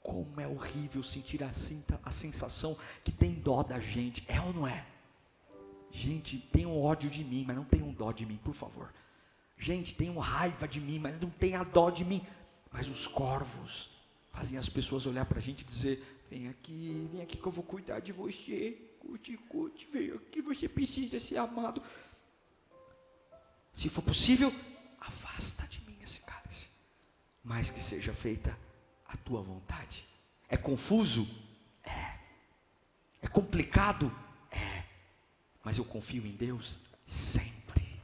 Como 0.00 0.40
é 0.40 0.46
horrível 0.46 1.02
sentir 1.02 1.42
assim 1.44 1.84
a 2.02 2.10
sensação 2.10 2.76
que 3.04 3.12
tem 3.12 3.34
dó 3.34 3.62
da 3.62 3.78
gente. 3.78 4.24
É 4.28 4.40
ou 4.40 4.52
não 4.52 4.66
é? 4.66 4.84
Gente, 5.92 6.38
tenham 6.38 6.80
ódio 6.80 7.10
de 7.10 7.24
mim, 7.24 7.44
mas 7.46 7.56
não 7.56 7.64
tenham 7.64 7.92
dó 7.92 8.12
de 8.12 8.24
mim, 8.24 8.38
por 8.42 8.54
favor. 8.54 8.92
Gente, 9.58 9.94
tenham 9.94 10.16
raiva 10.18 10.66
de 10.66 10.80
mim, 10.80 10.98
mas 10.98 11.20
não 11.20 11.30
tenham 11.30 11.64
dó 11.64 11.90
de 11.90 12.04
mim. 12.04 12.24
Mas 12.72 12.88
os 12.88 13.06
corvos 13.06 13.90
fazem 14.30 14.56
as 14.56 14.68
pessoas 14.68 15.06
olhar 15.06 15.26
para 15.26 15.38
a 15.38 15.42
gente 15.42 15.62
e 15.62 15.64
dizer: 15.64 16.24
Vem 16.30 16.48
aqui, 16.48 17.08
vem 17.12 17.22
aqui 17.22 17.36
que 17.36 17.46
eu 17.46 17.52
vou 17.52 17.64
cuidar 17.64 18.00
de 18.00 18.12
você. 18.12 18.78
Curte, 19.00 19.36
curte, 19.36 19.86
vem 19.90 20.12
aqui, 20.12 20.40
você 20.40 20.68
precisa 20.68 21.18
ser 21.18 21.38
amado. 21.38 21.82
Se 23.72 23.88
for 23.88 24.02
possível, 24.02 24.54
afasta 25.00 25.66
de 25.66 25.80
mim 25.82 25.96
esse 26.02 26.20
cálice. 26.20 26.66
Mas 27.42 27.70
que 27.70 27.80
seja 27.80 28.14
feita 28.14 28.56
a 29.06 29.16
tua 29.16 29.42
vontade. 29.42 30.04
É 30.48 30.56
confuso? 30.56 31.28
É. 31.82 32.18
É 33.22 33.28
complicado? 33.28 34.14
Mas 35.62 35.78
eu 35.78 35.84
confio 35.84 36.26
em 36.26 36.32
Deus 36.32 36.78
sempre. 37.06 38.00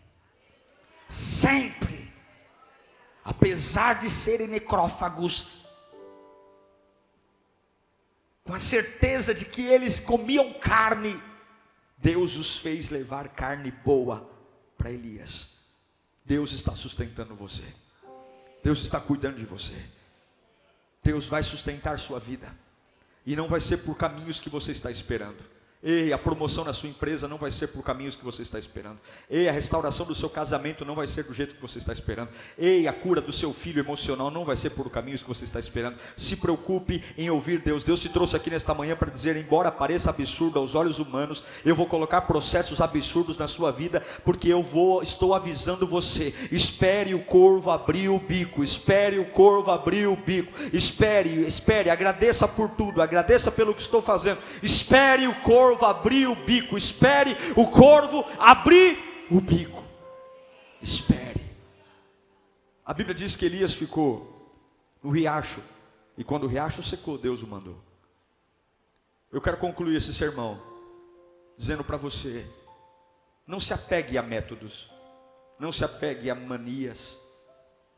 Sempre. 1.09 2.12
Apesar 3.25 3.95
de 3.95 4.09
serem 4.09 4.47
necrófagos, 4.47 5.49
com 8.45 8.55
a 8.55 8.59
certeza 8.59 9.35
de 9.35 9.45
que 9.45 9.62
eles 9.62 9.99
comiam 9.99 10.53
carne, 10.55 11.21
Deus 11.99 12.37
os 12.37 12.59
fez 12.59 12.90
levar 12.90 13.29
carne 13.31 13.71
boa 13.71 14.31
para 14.79 14.90
Elias. 14.90 15.51
Deus 16.25 16.53
está 16.53 16.75
sustentando 16.75 17.35
você. 17.35 17.64
Deus 18.62 18.83
está 18.83 19.01
cuidando 19.01 19.37
de 19.37 19.47
você. 19.47 19.75
Deus 21.03 21.27
vai 21.27 21.42
sustentar 21.42 21.99
sua 21.99 22.19
vida. 22.19 22.53
E 23.25 23.35
não 23.35 23.49
vai 23.49 23.61
ser 23.61 23.79
por 23.79 23.97
caminhos 23.97 24.38
que 24.38 24.51
você 24.51 24.73
está 24.73 24.90
esperando. 24.90 25.56
Ei, 25.88 26.12
a 26.12 26.18
promoção 26.18 26.64
na 26.64 26.72
sua 26.72 26.88
empresa 26.88 27.29
não 27.29 27.38
vai 27.38 27.53
ser 27.53 27.68
por 27.68 27.81
caminhos 27.81 28.16
que 28.16 28.25
você 28.25 28.42
está 28.42 28.59
esperando. 28.59 28.99
Ei, 29.31 29.49
a 29.49 29.53
restauração 29.53 30.05
do 30.05 30.16
seu 30.16 30.29
casamento 30.29 30.85
não 30.85 30.96
vai 30.96 31.07
ser 31.07 31.22
do 31.22 31.33
jeito 31.33 31.55
que 31.55 31.62
você 31.62 31.79
está 31.79 31.92
esperando. 31.92 32.31
Ei, 32.59 32.88
a 32.88 32.92
cura 32.92 33.20
do 33.20 33.33
seu 33.33 33.53
filho 33.53 33.79
emocional 33.79 34.29
não 34.29 34.44
vai 34.44 34.57
ser 34.57 34.70
por 34.70 34.90
caminhos 34.90 35.22
que 35.22 35.29
você 35.29 35.44
está 35.44 35.61
esperando. 35.61 35.96
Se 36.16 36.38
preocupe 36.38 37.05
em 37.16 37.31
ouvir 37.31 37.61
Deus. 37.61 37.85
Deus 37.85 38.01
te 38.01 38.09
trouxe 38.09 38.35
aqui 38.35 38.51
nesta 38.51 38.75
manhã 38.75 38.96
para 38.96 39.12
dizer: 39.12 39.37
embora 39.37 39.70
pareça 39.70 40.11
absurdo 40.11 40.59
aos 40.59 40.75
olhos 40.75 40.99
humanos, 40.99 41.44
eu 41.64 41.77
vou 41.77 41.87
colocar 41.87 42.22
processos 42.22 42.81
absurdos 42.81 43.37
na 43.37 43.46
sua 43.46 43.70
vida, 43.70 44.03
porque 44.25 44.49
eu 44.49 44.64
vou, 44.64 45.03
estou 45.03 45.35
avisando 45.35 45.87
você. 45.87 46.35
Espere 46.51 47.14
o 47.14 47.22
corvo 47.22 47.70
abrir 47.70 48.09
o 48.09 48.18
bico. 48.18 48.64
Espere 48.64 49.20
o 49.20 49.27
corvo 49.27 49.70
abrir 49.70 50.09
o 50.09 50.16
bico. 50.16 50.53
Espere, 50.72 51.46
espere. 51.46 51.90
Agradeça 51.90 52.49
por 52.49 52.70
tudo. 52.70 53.01
Agradeça 53.01 53.53
pelo 53.53 53.72
que 53.72 53.83
estou 53.83 54.03
fazendo. 54.03 54.38
Espere 54.61 55.29
o 55.29 55.35
corvo 55.42 55.75
corvo 55.76 55.86
abrir 55.86 56.26
o 56.26 56.34
bico. 56.34 56.76
Espere 56.76 57.36
o 57.54 57.66
corvo 57.66 58.24
abrir 58.38 59.26
o 59.30 59.40
bico. 59.40 59.84
Espere. 60.80 61.44
A 62.84 62.94
Bíblia 62.94 63.14
diz 63.14 63.36
que 63.36 63.44
Elias 63.44 63.72
ficou 63.72 64.32
no 65.02 65.10
riacho. 65.10 65.60
E 66.16 66.24
quando 66.24 66.44
o 66.44 66.48
riacho 66.48 66.82
secou, 66.82 67.18
Deus 67.18 67.42
o 67.42 67.46
mandou. 67.46 67.76
Eu 69.30 69.40
quero 69.40 69.58
concluir 69.58 69.96
esse 69.96 70.14
sermão 70.14 70.60
dizendo 71.58 71.84
para 71.84 71.96
você: 71.96 72.46
não 73.46 73.60
se 73.60 73.74
apegue 73.74 74.16
a 74.16 74.22
métodos, 74.22 74.90
não 75.58 75.70
se 75.70 75.84
apegue 75.84 76.31
a 76.31 76.35
manias, 76.35 77.18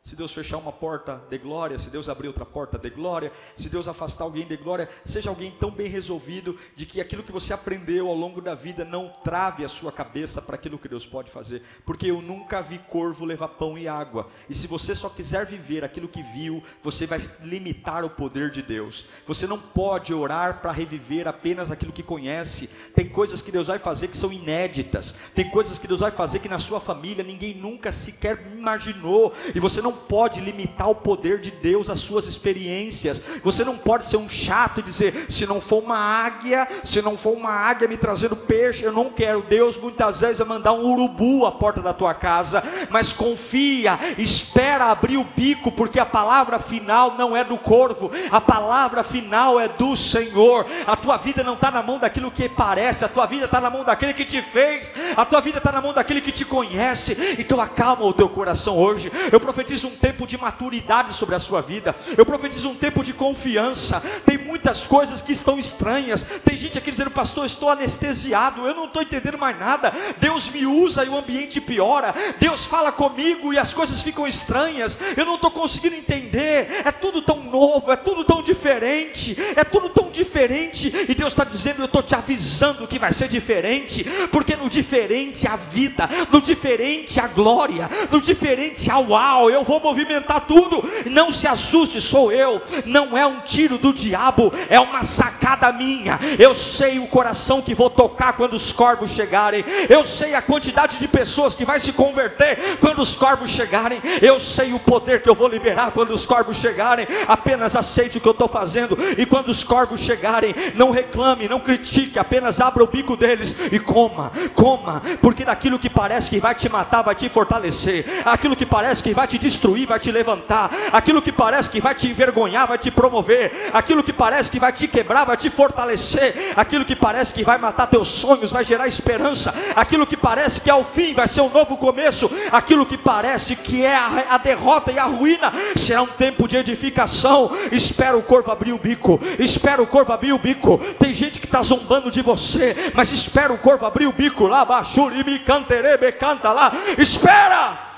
se 0.09 0.15
Deus 0.15 0.31
fechar 0.31 0.57
uma 0.57 0.71
porta 0.71 1.21
de 1.29 1.37
glória, 1.37 1.77
se 1.77 1.91
Deus 1.91 2.09
abrir 2.09 2.27
outra 2.27 2.43
porta 2.43 2.79
de 2.79 2.89
glória, 2.89 3.31
se 3.55 3.69
Deus 3.69 3.87
afastar 3.87 4.23
alguém 4.23 4.43
de 4.43 4.57
glória, 4.57 4.89
seja 5.05 5.29
alguém 5.29 5.51
tão 5.51 5.69
bem 5.69 5.87
resolvido 5.87 6.57
de 6.75 6.87
que 6.87 6.99
aquilo 6.99 7.21
que 7.21 7.31
você 7.31 7.53
aprendeu 7.53 8.07
ao 8.07 8.15
longo 8.15 8.41
da 8.41 8.55
vida 8.55 8.83
não 8.83 9.09
trave 9.23 9.63
a 9.63 9.69
sua 9.69 9.91
cabeça 9.91 10.41
para 10.41 10.55
aquilo 10.55 10.79
que 10.79 10.87
Deus 10.87 11.05
pode 11.05 11.29
fazer, 11.29 11.61
porque 11.85 12.07
eu 12.07 12.23
nunca 12.23 12.59
vi 12.59 12.79
corvo 12.79 13.23
levar 13.23 13.49
pão 13.49 13.77
e 13.77 13.87
água. 13.87 14.27
E 14.49 14.55
se 14.55 14.65
você 14.65 14.95
só 14.95 15.09
quiser 15.09 15.45
viver 15.45 15.83
aquilo 15.83 16.07
que 16.07 16.23
viu, 16.23 16.63
você 16.81 17.05
vai 17.05 17.19
limitar 17.43 18.03
o 18.03 18.09
poder 18.09 18.49
de 18.49 18.63
Deus. 18.63 19.05
Você 19.27 19.45
não 19.45 19.59
pode 19.59 20.11
orar 20.11 20.59
para 20.59 20.71
reviver 20.71 21.27
apenas 21.27 21.69
aquilo 21.69 21.91
que 21.91 22.01
conhece. 22.01 22.67
Tem 22.95 23.07
coisas 23.07 23.43
que 23.43 23.51
Deus 23.51 23.67
vai 23.67 23.77
fazer 23.77 24.07
que 24.07 24.17
são 24.17 24.33
inéditas. 24.33 25.13
Tem 25.35 25.51
coisas 25.51 25.77
que 25.77 25.87
Deus 25.87 25.99
vai 25.99 26.09
fazer 26.09 26.39
que 26.39 26.49
na 26.49 26.57
sua 26.57 26.79
família 26.79 27.23
ninguém 27.23 27.53
nunca 27.53 27.91
sequer 27.91 28.43
imaginou. 28.51 29.35
E 29.53 29.59
você 29.59 29.83
não 29.83 29.98
pode 29.99 30.39
limitar 30.39 30.89
o 30.89 30.95
poder 30.95 31.39
de 31.39 31.51
Deus 31.51 31.89
às 31.89 31.99
suas 31.99 32.25
experiências. 32.25 33.21
Você 33.43 33.63
não 33.63 33.77
pode 33.77 34.05
ser 34.05 34.17
um 34.17 34.29
chato 34.29 34.79
e 34.79 34.83
dizer: 34.83 35.25
se 35.29 35.45
não 35.45 35.61
for 35.61 35.83
uma 35.83 35.97
águia, 35.97 36.67
se 36.83 37.01
não 37.01 37.17
for 37.17 37.35
uma 37.35 37.51
águia 37.51 37.87
me 37.87 37.97
trazendo 37.97 38.35
peixe, 38.35 38.83
eu 38.83 38.91
não 38.91 39.09
quero. 39.09 39.41
Deus 39.43 39.77
muitas 39.77 40.21
vezes 40.21 40.39
vai 40.39 40.47
mandar 40.47 40.73
um 40.73 40.85
urubu 40.85 41.45
à 41.45 41.51
porta 41.51 41.81
da 41.81 41.93
tua 41.93 42.13
casa, 42.13 42.63
mas 42.89 43.13
confia, 43.13 43.99
espera 44.17 44.85
abrir 44.85 45.17
o 45.17 45.23
bico, 45.23 45.71
porque 45.71 45.99
a 45.99 46.05
palavra 46.05 46.59
final 46.59 47.15
não 47.17 47.35
é 47.35 47.43
do 47.43 47.57
corvo, 47.57 48.11
a 48.31 48.41
palavra 48.41 49.03
final 49.03 49.59
é 49.59 49.67
do 49.67 49.95
Senhor. 49.95 50.65
A 50.85 50.95
tua 50.95 51.17
vida 51.17 51.43
não 51.43 51.53
está 51.53 51.71
na 51.71 51.83
mão 51.83 51.99
daquilo 51.99 52.31
que 52.31 52.49
parece, 52.49 53.05
a 53.05 53.09
tua 53.09 53.25
vida 53.25 53.45
está 53.45 53.61
na 53.61 53.69
mão 53.69 53.83
daquele 53.83 54.13
que 54.13 54.25
te 54.25 54.41
fez, 54.41 54.91
a 55.15 55.25
tua 55.25 55.41
vida 55.41 55.57
está 55.57 55.71
na 55.71 55.81
mão 55.81 55.93
daquele 55.93 56.21
que 56.21 56.31
te 56.31 56.45
conhece. 56.45 57.17
Então 57.37 57.59
acalma 57.59 58.05
o 58.05 58.13
teu 58.13 58.29
coração 58.29 58.77
hoje. 58.77 59.11
Eu 59.31 59.39
profetizo 59.39 59.78
um 59.87 59.95
tempo 59.95 60.25
de 60.25 60.37
maturidade 60.37 61.13
sobre 61.13 61.35
a 61.35 61.39
sua 61.39 61.61
vida, 61.61 61.95
eu 62.17 62.25
profetizo 62.25 62.69
um 62.69 62.75
tempo 62.75 63.03
de 63.03 63.13
confiança. 63.13 64.01
Tem 64.25 64.37
muitas 64.37 64.85
coisas 64.85 65.21
que 65.21 65.31
estão 65.31 65.57
estranhas, 65.57 66.25
tem 66.43 66.57
gente 66.57 66.77
aqui 66.77 66.91
dizendo, 66.91 67.11
pastor, 67.11 67.45
estou 67.45 67.69
anestesiado, 67.69 68.65
eu 68.65 68.75
não 68.75 68.85
estou 68.85 69.01
entendendo 69.01 69.37
mais 69.37 69.57
nada. 69.57 69.93
Deus 70.17 70.49
me 70.49 70.65
usa 70.65 71.03
e 71.03 71.09
o 71.09 71.17
ambiente 71.17 71.61
piora, 71.61 72.13
Deus 72.39 72.65
fala 72.65 72.91
comigo 72.91 73.53
e 73.53 73.57
as 73.57 73.73
coisas 73.73 74.01
ficam 74.01 74.27
estranhas, 74.27 74.97
eu 75.15 75.25
não 75.25 75.35
estou 75.35 75.51
conseguindo 75.51 75.95
entender. 75.95 76.81
É 76.85 76.91
tudo 76.91 77.21
tão 77.21 77.43
novo, 77.43 77.91
é 77.91 77.95
tudo 77.95 78.23
tão 78.23 78.41
diferente, 78.41 79.37
é 79.55 79.63
tudo 79.63 79.89
tão 79.89 80.09
diferente. 80.11 80.93
E 81.07 81.15
Deus 81.15 81.33
está 81.33 81.43
dizendo: 81.43 81.81
Eu 81.81 81.85
estou 81.85 82.03
te 82.03 82.15
avisando 82.15 82.87
que 82.87 82.99
vai 82.99 83.11
ser 83.11 83.27
diferente, 83.27 84.03
porque 84.31 84.55
no 84.55 84.69
diferente 84.69 85.47
há 85.47 85.55
vida, 85.55 86.09
no 86.31 86.41
diferente 86.41 87.19
há 87.19 87.27
glória, 87.27 87.89
no 88.11 88.21
diferente 88.21 88.89
há 88.89 88.99
uau. 88.99 89.49
Eu 89.49 89.63
vou 89.69 89.79
movimentar 89.79 90.41
tudo. 90.47 90.83
Não 91.05 91.31
se 91.31 91.47
assuste, 91.47 92.01
sou 92.01 92.31
eu. 92.31 92.59
Não 92.85 93.15
é 93.15 93.23
um 93.27 93.41
tiro 93.41 93.77
do 93.77 93.93
diabo, 93.93 94.51
é 94.67 94.79
uma 94.79 95.03
sacada 95.03 95.71
minha. 95.71 96.19
Eu 96.39 96.55
sei 96.55 96.97
o 96.97 97.05
coração 97.05 97.61
que 97.61 97.75
vou 97.75 97.89
tocar 97.89 98.33
quando 98.33 98.55
os 98.55 98.73
corvos 98.73 99.11
chegarem. 99.11 99.63
Eu 99.87 100.03
sei 100.07 100.33
a 100.33 100.41
quantidade 100.41 100.97
de 100.97 101.07
pessoas 101.07 101.53
que 101.53 101.65
vai 101.65 101.79
se 101.79 101.93
converter 101.93 102.77
quando 102.79 102.99
os 102.99 103.13
corvos 103.13 103.51
chegarem. 103.51 104.01
Eu 104.23 104.39
sei 104.39 104.73
o 104.73 104.79
poder 104.79 105.21
que 105.21 105.29
eu 105.29 105.35
vou 105.35 105.47
liberar 105.47 105.91
quando 105.91 106.11
os 106.11 106.25
corvos 106.25 106.57
chegarem. 106.57 107.07
Apenas 107.27 107.75
aceite 107.75 108.17
o 108.17 108.21
que 108.21 108.27
eu 108.27 108.31
estou 108.31 108.47
fazendo. 108.47 108.97
E 109.19 109.25
quando 109.25 109.49
os 109.49 109.63
corvos 109.63 110.01
chegarem, 110.01 110.55
não 110.73 110.89
reclame, 110.89 111.47
não 111.47 111.59
critique, 111.59 112.17
apenas 112.17 112.59
abra 112.59 112.83
o 112.83 112.87
bico 112.87 113.15
deles 113.15 113.55
e 113.71 113.79
coma, 113.79 114.31
coma, 114.55 115.01
porque 115.21 115.45
daquilo 115.45 115.77
que 115.77 115.89
parece 115.89 116.29
que 116.29 116.39
vai 116.39 116.55
te 116.55 116.67
matar, 116.67 117.03
vai 117.03 117.13
te 117.13 117.29
fortalecer, 117.29 118.05
aquilo 118.25 118.55
que 118.55 118.65
parece 118.65 119.03
que 119.03 119.13
vai 119.13 119.27
te 119.27 119.37
destruir, 119.37 119.58
vai 119.87 119.99
te 119.99 120.11
levantar, 120.11 120.71
aquilo 120.91 121.21
que 121.21 121.31
parece 121.31 121.69
que 121.69 121.81
vai 121.81 121.95
te 121.95 122.07
envergonhar, 122.07 122.67
vai 122.67 122.77
te 122.77 122.91
promover, 122.91 123.69
aquilo 123.73 124.03
que 124.03 124.13
parece 124.13 124.49
que 124.49 124.59
vai 124.59 124.71
te 124.71 124.87
quebrar, 124.87 125.25
vai 125.25 125.37
te 125.37 125.49
fortalecer, 125.49 126.53
aquilo 126.55 126.85
que 126.85 126.95
parece 126.95 127.33
que 127.33 127.43
vai 127.43 127.57
matar 127.57 127.87
teus 127.87 128.07
sonhos, 128.07 128.51
vai 128.51 128.63
gerar 128.63 128.87
esperança, 128.87 129.53
aquilo 129.75 130.05
que 130.07 130.17
parece 130.17 130.61
que 130.61 130.69
ao 130.69 130.83
fim 130.83 131.13
vai 131.13 131.27
ser 131.27 131.41
um 131.41 131.49
novo 131.49 131.77
começo, 131.77 132.29
aquilo 132.51 132.85
que 132.85 132.97
parece 132.97 133.55
que 133.55 133.85
é 133.85 133.95
a, 133.95 134.25
a 134.29 134.37
derrota 134.37 134.91
e 134.91 134.99
a 134.99 135.03
ruína, 135.03 135.51
será 135.75 136.01
um 136.01 136.07
tempo 136.07 136.47
de 136.47 136.57
edificação. 136.57 137.51
Espera 137.71 138.17
o 138.17 138.21
corvo 138.21 138.51
abrir 138.51 138.73
o 138.73 138.77
bico, 138.77 139.19
espera 139.37 139.81
o 139.81 139.87
corvo 139.87 140.13
abrir 140.13 140.33
o 140.33 140.39
bico. 140.39 140.77
Tem 140.99 141.13
gente 141.13 141.39
que 141.39 141.45
está 141.45 141.61
zombando 141.61 142.11
de 142.11 142.21
você, 142.21 142.75
mas 142.93 143.11
espera 143.11 143.53
o 143.53 143.57
corvo 143.57 143.85
abrir 143.85 144.07
o 144.07 144.13
bico. 144.13 144.47
Lá, 144.47 144.65
baixuribi 144.65 145.39
canterebe, 145.39 146.11
canta 146.13 146.51
lá, 146.51 146.71
espera, 146.97 147.88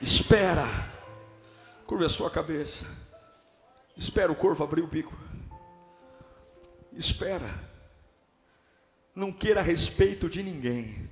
espera, 0.00 0.66
curva 1.86 2.06
a 2.06 2.08
sua 2.08 2.30
cabeça, 2.30 2.84
espera 3.96 4.30
o 4.30 4.36
corvo 4.36 4.62
abrir 4.62 4.82
o 4.82 4.86
bico, 4.86 5.16
espera, 6.92 7.48
não 9.14 9.32
queira 9.32 9.62
respeito 9.62 10.28
de 10.28 10.42
ninguém, 10.42 11.10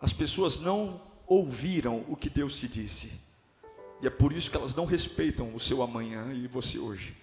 as 0.00 0.12
pessoas 0.12 0.58
não 0.58 1.00
ouviram 1.26 2.04
o 2.08 2.16
que 2.16 2.30
Deus 2.30 2.56
te 2.56 2.68
disse, 2.68 3.12
e 4.00 4.06
é 4.06 4.10
por 4.10 4.32
isso 4.32 4.50
que 4.50 4.56
elas 4.56 4.74
não 4.74 4.84
respeitam 4.84 5.54
o 5.54 5.60
seu 5.60 5.82
amanhã 5.82 6.32
e 6.32 6.46
você 6.46 6.78
hoje. 6.78 7.16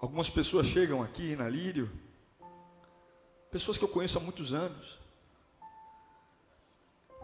Algumas 0.00 0.28
pessoas 0.28 0.66
chegam 0.66 1.00
aqui 1.00 1.36
na 1.36 1.48
Lírio, 1.48 1.88
pessoas 3.52 3.76
que 3.76 3.84
eu 3.84 3.88
conheço 3.88 4.16
há 4.16 4.20
muitos 4.20 4.54
anos, 4.54 4.98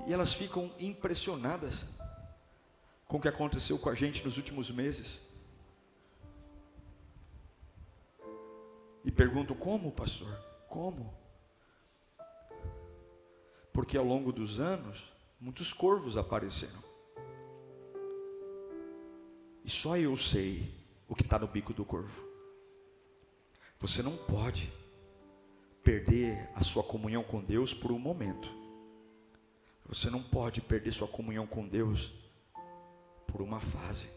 e 0.06 0.12
elas 0.12 0.32
ficam 0.34 0.70
impressionadas 0.78 1.84
com 3.06 3.16
o 3.16 3.20
que 3.20 3.28
aconteceu 3.28 3.78
com 3.78 3.88
a 3.88 3.94
gente 3.94 4.22
nos 4.22 4.36
últimos 4.36 4.70
meses. 4.70 5.18
E 9.04 9.10
perguntam: 9.10 9.56
como, 9.56 9.90
pastor? 9.90 10.38
Como? 10.68 11.16
Porque 13.72 13.96
ao 13.96 14.04
longo 14.04 14.30
dos 14.30 14.60
anos, 14.60 15.10
muitos 15.40 15.72
corvos 15.72 16.18
apareceram. 16.18 16.84
E 19.64 19.70
só 19.70 19.96
eu 19.96 20.14
sei 20.16 20.74
o 21.08 21.14
que 21.14 21.22
está 21.22 21.38
no 21.38 21.46
bico 21.46 21.72
do 21.72 21.84
corvo. 21.86 22.22
Você 23.78 24.02
não 24.02 24.16
pode 24.16 24.70
perder 25.88 26.50
a 26.54 26.60
sua 26.60 26.82
comunhão 26.82 27.24
com 27.24 27.42
Deus 27.42 27.72
por 27.72 27.90
um 27.90 27.98
momento. 27.98 28.46
Você 29.86 30.10
não 30.10 30.22
pode 30.22 30.60
perder 30.60 30.92
sua 30.92 31.08
comunhão 31.08 31.46
com 31.46 31.66
Deus 31.66 32.12
por 33.26 33.40
uma 33.40 33.58
fase. 33.58 34.10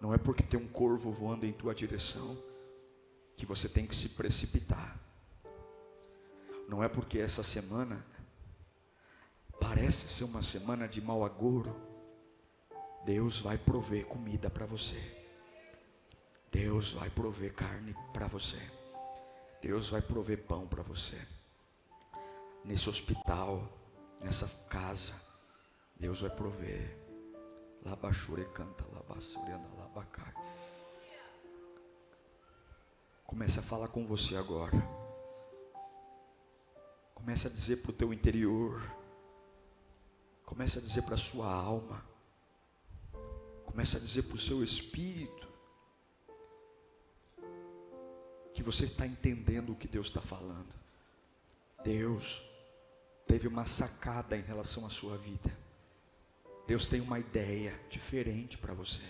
Não 0.00 0.14
é 0.14 0.16
porque 0.16 0.44
tem 0.44 0.60
um 0.60 0.68
corvo 0.68 1.10
voando 1.10 1.46
em 1.46 1.52
tua 1.52 1.74
direção 1.74 2.40
que 3.36 3.44
você 3.44 3.68
tem 3.68 3.88
que 3.88 3.96
se 3.96 4.10
precipitar. 4.10 4.96
Não 6.68 6.80
é 6.80 6.88
porque 6.88 7.18
essa 7.18 7.42
semana 7.42 8.06
parece 9.60 10.06
ser 10.06 10.22
uma 10.22 10.42
semana 10.42 10.86
de 10.86 11.00
mau 11.00 11.24
agouro. 11.24 11.74
Deus 13.04 13.40
vai 13.40 13.58
prover 13.58 14.06
comida 14.06 14.48
para 14.48 14.64
você. 14.64 15.26
Deus 16.52 16.92
vai 16.92 17.10
prover 17.10 17.52
carne 17.52 17.96
para 18.12 18.28
você. 18.28 18.73
Deus 19.64 19.88
vai 19.88 20.02
prover 20.02 20.42
pão 20.42 20.66
para 20.66 20.82
você. 20.82 21.18
Nesse 22.62 22.86
hospital, 22.86 23.66
nessa 24.20 24.46
casa, 24.68 25.14
Deus 25.96 26.20
vai 26.20 26.28
prover. 26.28 26.94
Labachure 27.82 28.44
canta, 28.52 28.84
labasurianda, 28.92 29.66
labacai. 29.78 30.34
Comece 33.24 33.58
a 33.58 33.62
falar 33.62 33.88
com 33.88 34.06
você 34.06 34.36
agora. 34.36 34.76
Comece 37.14 37.46
a 37.46 37.50
dizer 37.50 37.76
para 37.76 37.90
o 37.90 37.94
teu 37.94 38.12
interior. 38.12 38.82
Comece 40.44 40.78
a 40.78 40.82
dizer 40.82 41.00
para 41.04 41.14
a 41.14 41.18
sua 41.18 41.50
alma. 41.50 42.04
Comece 43.64 43.96
a 43.96 44.00
dizer 44.00 44.24
para 44.24 44.36
o 44.36 44.38
seu 44.38 44.62
espírito 44.62 45.53
que 48.54 48.62
você 48.62 48.84
está 48.84 49.06
entendendo 49.06 49.72
o 49.72 49.76
que 49.76 49.88
Deus 49.88 50.06
está 50.06 50.22
falando. 50.22 50.72
Deus 51.82 52.42
teve 53.26 53.48
uma 53.48 53.66
sacada 53.66 54.36
em 54.36 54.42
relação 54.42 54.86
à 54.86 54.90
sua 54.90 55.18
vida. 55.18 55.54
Deus 56.66 56.86
tem 56.86 57.00
uma 57.00 57.18
ideia 57.18 57.78
diferente 57.90 58.56
para 58.56 58.72
você. 58.72 59.02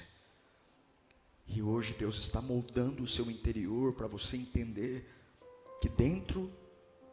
E 1.47 1.63
hoje 1.63 1.95
Deus 1.95 2.17
está 2.17 2.41
moldando 2.41 3.03
o 3.03 3.07
seu 3.07 3.31
interior 3.31 3.93
para 3.93 4.07
você 4.07 4.37
entender 4.37 5.09
que 5.81 5.89
dentro 5.89 6.51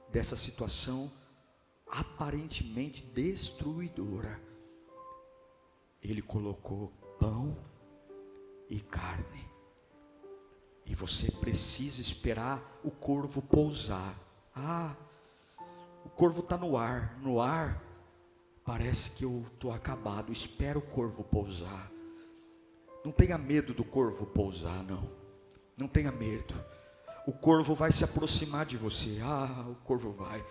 dessa 0.09 0.37
situação 0.37 1.11
aparentemente 1.85 3.03
destruidora, 3.03 4.41
Ele 6.01 6.21
colocou 6.21 6.87
pão 7.19 7.57
e 8.69 8.79
carne. 8.79 9.50
E 10.85 10.95
você 10.95 11.31
precisa 11.31 12.01
esperar 12.01 12.61
o 12.83 12.91
corvo 12.91 13.41
pousar. 13.41 14.15
Ah, 14.55 14.95
o 16.05 16.09
corvo 16.09 16.41
está 16.41 16.57
no 16.57 16.77
ar. 16.77 17.17
No 17.21 17.41
ar, 17.41 17.81
parece 18.65 19.11
que 19.11 19.23
eu 19.23 19.43
estou 19.53 19.71
acabado. 19.71 20.31
Espera 20.31 20.77
o 20.77 20.81
corvo 20.81 21.23
pousar. 21.23 21.91
Não 23.03 23.11
tenha 23.11 23.37
medo 23.37 23.73
do 23.73 23.83
corvo 23.83 24.25
pousar, 24.25 24.83
não. 24.83 25.09
Não 25.77 25.87
tenha 25.87 26.11
medo. 26.11 26.53
O 27.25 27.31
corvo 27.31 27.73
vai 27.73 27.91
se 27.91 28.03
aproximar 28.03 28.65
de 28.65 28.77
você. 28.77 29.19
Ah, 29.23 29.65
o 29.69 29.75
corvo 29.83 30.11
vai. 30.11 30.43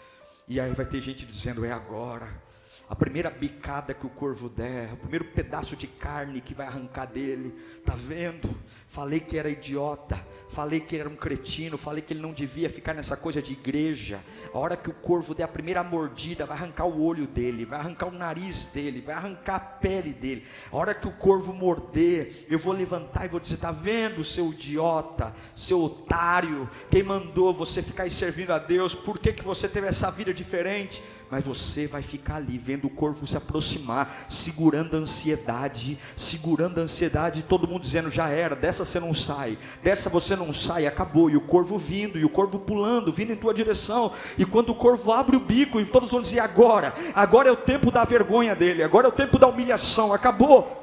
E 0.48 0.58
aí 0.58 0.72
vai 0.72 0.86
ter 0.86 1.00
gente 1.00 1.24
dizendo: 1.26 1.64
é 1.64 1.72
agora. 1.72 2.49
A 2.90 2.96
primeira 2.96 3.30
bicada 3.30 3.94
que 3.94 4.04
o 4.04 4.10
corvo 4.10 4.48
der, 4.48 4.92
o 4.92 4.96
primeiro 4.96 5.26
pedaço 5.26 5.76
de 5.76 5.86
carne 5.86 6.40
que 6.40 6.52
vai 6.52 6.66
arrancar 6.66 7.06
dele. 7.06 7.54
Tá 7.86 7.94
vendo? 7.94 8.52
Falei 8.88 9.20
que 9.20 9.38
era 9.38 9.48
idiota, 9.48 10.18
falei 10.48 10.80
que 10.80 10.96
era 10.96 11.08
um 11.08 11.14
cretino, 11.14 11.78
falei 11.78 12.02
que 12.02 12.12
ele 12.12 12.20
não 12.20 12.32
devia 12.32 12.68
ficar 12.68 12.92
nessa 12.92 13.16
coisa 13.16 13.40
de 13.40 13.52
igreja. 13.52 14.18
A 14.52 14.58
hora 14.58 14.76
que 14.76 14.90
o 14.90 14.92
corvo 14.92 15.36
der 15.36 15.44
a 15.44 15.48
primeira 15.48 15.84
mordida, 15.84 16.44
vai 16.44 16.56
arrancar 16.56 16.86
o 16.86 17.00
olho 17.00 17.28
dele, 17.28 17.64
vai 17.64 17.78
arrancar 17.78 18.08
o 18.08 18.10
nariz 18.10 18.66
dele, 18.66 19.00
vai 19.00 19.14
arrancar 19.14 19.54
a 19.54 19.60
pele 19.60 20.12
dele. 20.12 20.44
A 20.72 20.76
hora 20.76 20.92
que 20.92 21.06
o 21.06 21.12
corvo 21.12 21.52
morder, 21.52 22.44
eu 22.50 22.58
vou 22.58 22.72
levantar 22.72 23.24
e 23.24 23.28
vou 23.28 23.38
dizer: 23.38 23.58
tá 23.58 23.70
vendo, 23.70 24.24
seu 24.24 24.50
idiota, 24.50 25.32
seu 25.54 25.80
otário, 25.80 26.68
quem 26.90 27.04
mandou 27.04 27.54
você 27.54 27.80
ficar 27.84 28.02
aí 28.02 28.10
servindo 28.10 28.50
a 28.50 28.58
Deus? 28.58 28.96
Por 28.96 29.16
que, 29.16 29.32
que 29.32 29.44
você 29.44 29.68
teve 29.68 29.86
essa 29.86 30.10
vida 30.10 30.34
diferente? 30.34 31.00
Mas 31.30 31.46
você 31.46 31.86
vai 31.86 32.02
ficar 32.02 32.36
ali 32.36 32.58
vendo 32.58 32.86
o 32.86 32.90
corvo 32.90 33.26
se 33.26 33.36
aproximar, 33.36 34.26
segurando 34.28 34.96
a 34.96 34.98
ansiedade, 35.00 35.98
segurando 36.16 36.78
a 36.78 36.82
ansiedade, 36.82 37.44
todo 37.44 37.68
mundo 37.68 37.82
dizendo 37.82 38.10
já 38.10 38.28
era, 38.28 38.56
dessa 38.56 38.84
você 38.84 38.98
não 38.98 39.14
sai, 39.14 39.56
dessa 39.82 40.10
você 40.10 40.34
não 40.34 40.52
sai, 40.52 40.86
acabou, 40.86 41.30
e 41.30 41.36
o 41.36 41.40
corvo 41.40 41.78
vindo, 41.78 42.18
e 42.18 42.24
o 42.24 42.28
corvo 42.28 42.58
pulando, 42.58 43.12
vindo 43.12 43.32
em 43.32 43.36
tua 43.36 43.54
direção, 43.54 44.12
e 44.36 44.44
quando 44.44 44.70
o 44.70 44.74
corvo 44.74 45.12
abre 45.12 45.36
o 45.36 45.40
bico, 45.40 45.80
e 45.80 45.84
todos 45.84 46.10
vão 46.10 46.20
dizer 46.20 46.40
agora, 46.40 46.92
agora 47.14 47.48
é 47.48 47.52
o 47.52 47.56
tempo 47.56 47.90
da 47.90 48.04
vergonha 48.04 48.56
dele, 48.56 48.82
agora 48.82 49.06
é 49.06 49.08
o 49.08 49.12
tempo 49.12 49.38
da 49.38 49.46
humilhação, 49.46 50.12
acabou. 50.12 50.78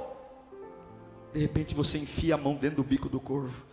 De 1.34 1.40
repente 1.40 1.76
você 1.76 1.98
enfia 1.98 2.36
a 2.36 2.38
mão 2.38 2.56
dentro 2.56 2.78
do 2.78 2.84
bico 2.84 3.10
do 3.10 3.20
corvo, 3.20 3.66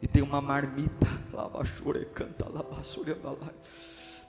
e 0.00 0.08
tem 0.08 0.22
uma 0.22 0.40
marmita, 0.40 1.06
lava 1.30 1.62
canta, 2.14 2.46
lava 2.48 2.76
lá 2.76 3.50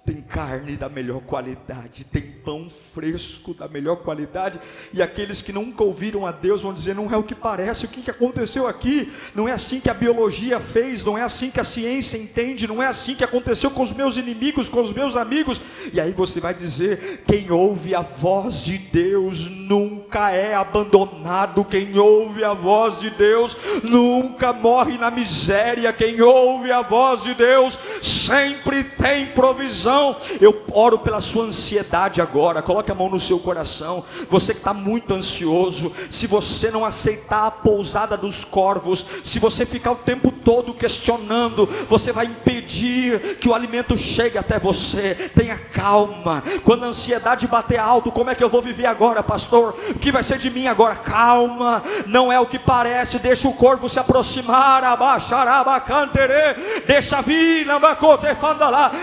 tem 0.03 0.19
carne 0.19 0.75
da 0.75 0.89
melhor 0.89 1.21
qualidade, 1.21 2.03
tem 2.05 2.23
pão 2.23 2.67
fresco 2.69 3.53
da 3.53 3.67
melhor 3.67 3.97
qualidade, 3.97 4.59
e 4.91 4.99
aqueles 4.99 5.43
que 5.43 5.53
nunca 5.53 5.83
ouviram 5.83 6.25
a 6.25 6.31
Deus 6.31 6.63
vão 6.63 6.73
dizer: 6.73 6.95
não 6.95 7.11
é 7.13 7.17
o 7.17 7.23
que 7.23 7.35
parece, 7.35 7.85
o 7.85 7.87
que 7.87 8.09
aconteceu 8.09 8.67
aqui? 8.67 9.11
Não 9.35 9.47
é 9.47 9.51
assim 9.51 9.79
que 9.79 9.91
a 9.91 9.93
biologia 9.93 10.59
fez, 10.59 11.05
não 11.05 11.15
é 11.15 11.21
assim 11.21 11.51
que 11.51 11.59
a 11.59 11.63
ciência 11.63 12.17
entende, 12.17 12.67
não 12.67 12.81
é 12.81 12.87
assim 12.87 13.13
que 13.13 13.23
aconteceu 13.23 13.69
com 13.69 13.83
os 13.83 13.93
meus 13.93 14.17
inimigos, 14.17 14.67
com 14.67 14.81
os 14.81 14.91
meus 14.91 15.15
amigos. 15.15 15.61
E 15.93 16.01
aí 16.01 16.11
você 16.11 16.39
vai 16.39 16.55
dizer: 16.55 17.23
quem 17.27 17.51
ouve 17.51 17.93
a 17.93 18.01
voz 18.01 18.63
de 18.63 18.79
Deus 18.79 19.47
nunca 19.47 20.31
é 20.31 20.55
abandonado, 20.55 21.63
quem 21.63 21.95
ouve 21.99 22.43
a 22.43 22.55
voz 22.55 22.99
de 22.99 23.11
Deus 23.11 23.55
nunca 23.83 24.51
morre 24.51 24.97
na 24.97 25.11
miséria, 25.11 25.93
quem 25.93 26.19
ouve 26.21 26.71
a 26.71 26.81
voz 26.81 27.21
de 27.21 27.35
Deus 27.35 27.77
sempre 28.01 28.83
tem 28.83 29.27
provisão 29.27 29.90
coração. 29.91 30.15
Eu 30.39 30.63
oro 30.71 30.99
pela 30.99 31.19
sua 31.19 31.45
ansiedade 31.45 32.21
agora. 32.21 32.61
Coloque 32.61 32.91
a 32.91 32.95
mão 32.95 33.09
no 33.09 33.19
seu 33.19 33.39
coração. 33.39 34.03
Você 34.29 34.53
que 34.53 34.59
está 34.59 34.73
muito 34.73 35.13
ansioso, 35.13 35.91
se 36.09 36.27
você 36.27 36.71
não 36.71 36.85
aceitar 36.85 37.47
a 37.47 37.51
pousada 37.51 38.15
dos 38.15 38.43
corvos, 38.43 39.05
se 39.23 39.39
você 39.39 39.65
ficar 39.65 39.91
o 39.91 39.95
tempo 39.95 40.31
todo 40.31 40.73
questionando, 40.73 41.67
você 41.89 42.11
vai 42.11 42.25
impedir 42.25 43.37
que 43.37 43.49
o 43.49 43.53
alimento 43.53 43.97
chegue 43.97 44.37
até 44.37 44.57
você. 44.57 45.31
Tenha 45.35 45.57
calma. 45.57 46.43
Quando 46.63 46.85
a 46.85 46.87
ansiedade 46.87 47.47
bater 47.47 47.79
alto, 47.79 48.11
como 48.11 48.29
é 48.29 48.35
que 48.35 48.43
eu 48.43 48.49
vou 48.49 48.61
viver 48.61 48.85
agora, 48.85 49.21
pastor? 49.21 49.75
O 49.89 49.99
que 49.99 50.11
vai 50.11 50.23
ser 50.23 50.37
de 50.37 50.49
mim 50.49 50.67
agora? 50.67 50.95
Calma. 50.95 51.83
Não 52.07 52.31
é 52.31 52.39
o 52.39 52.45
que 52.45 52.59
parece. 52.59 53.19
Deixa 53.19 53.47
o 53.47 53.53
corvo 53.53 53.89
se 53.89 53.99
aproximar. 53.99 54.83
Abaixarabacantere. 54.83 56.83
Deixa 56.87 57.21
vir. 57.21 57.65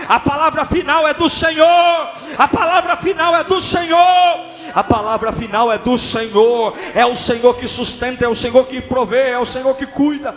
A 0.07 0.19
palavra 0.19 0.65
final 0.79 1.07
é 1.07 1.13
do 1.13 1.27
Senhor. 1.27 2.09
A 2.37 2.47
palavra 2.47 2.95
final 2.95 3.35
é 3.35 3.43
do 3.43 3.61
Senhor. 3.61 4.45
A 4.73 4.83
palavra 4.83 5.31
final 5.31 5.71
é 5.71 5.77
do 5.77 5.97
Senhor. 5.97 6.73
É 6.95 7.05
o 7.05 7.15
Senhor 7.15 7.53
que 7.55 7.67
sustenta, 7.67 8.25
é 8.25 8.27
o 8.27 8.35
Senhor 8.35 8.65
que 8.65 8.79
provê, 8.79 9.29
é 9.29 9.39
o 9.39 9.45
Senhor 9.45 9.75
que 9.75 9.85
cuida. 9.85 10.35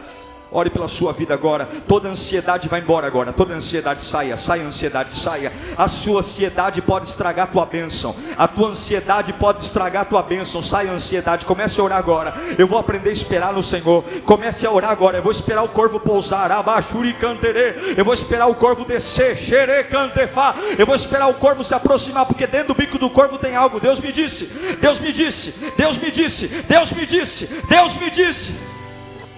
Ore 0.52 0.68
pela 0.68 0.86
sua 0.86 1.14
vida 1.14 1.32
agora. 1.32 1.66
Toda 1.88 2.10
ansiedade 2.10 2.68
vai 2.68 2.80
embora 2.80 3.06
agora. 3.06 3.32
Toda 3.32 3.54
ansiedade 3.54 4.02
saia, 4.02 4.36
saia 4.36 4.62
ansiedade, 4.62 5.14
saia. 5.14 5.50
A 5.78 5.88
sua 5.88 6.18
ansiedade 6.18 6.82
pode 6.82 7.08
estragar 7.08 7.44
a 7.44 7.50
tua 7.50 7.64
bênção. 7.64 8.14
A 8.36 8.46
tua 8.46 8.68
ansiedade 8.68 9.32
pode 9.32 9.62
estragar 9.62 10.02
a 10.02 10.04
tua 10.04 10.22
bênção. 10.22 10.62
Saia 10.62 10.90
a 10.90 10.94
ansiedade. 10.94 11.46
Comece 11.46 11.80
a 11.80 11.84
orar 11.84 11.98
agora. 11.98 12.34
Eu 12.58 12.66
vou 12.66 12.78
aprender 12.78 13.08
a 13.08 13.12
esperar 13.12 13.54
no 13.54 13.62
Senhor. 13.62 14.04
Comece 14.26 14.66
a 14.66 14.70
orar 14.70 14.90
agora. 14.90 15.16
Eu 15.16 15.22
vou 15.22 15.32
esperar 15.32 15.62
o 15.62 15.68
corvo 15.68 15.98
pousar. 15.98 16.52
Abaixuri 16.52 17.14
canterê. 17.14 17.94
Eu 17.96 18.04
vou 18.04 18.12
esperar 18.12 18.46
o 18.46 18.54
corvo 18.54 18.84
descer. 18.84 19.36
Xere 19.38 19.84
cantefá. 19.84 20.54
Eu 20.78 20.84
vou 20.84 20.94
esperar 20.94 21.28
o 21.28 21.34
corvo 21.34 21.64
se 21.64 21.74
aproximar. 21.74 22.26
Porque 22.26 22.46
dentro 22.46 22.68
do 22.68 22.74
bico 22.74 22.98
do 22.98 23.08
corvo 23.08 23.38
tem 23.38 23.56
algo. 23.56 23.80
Deus 23.80 23.98
me 23.98 24.12
disse. 24.12 24.44
Deus 24.80 25.00
me 25.00 25.12
disse. 25.12 25.54
Deus 25.78 25.96
me 25.96 26.10
disse. 26.10 26.46
Deus 26.46 26.92
me 26.92 27.06
disse. 27.06 27.46
Deus 27.68 27.96
me 27.96 28.10
disse. 28.10 28.71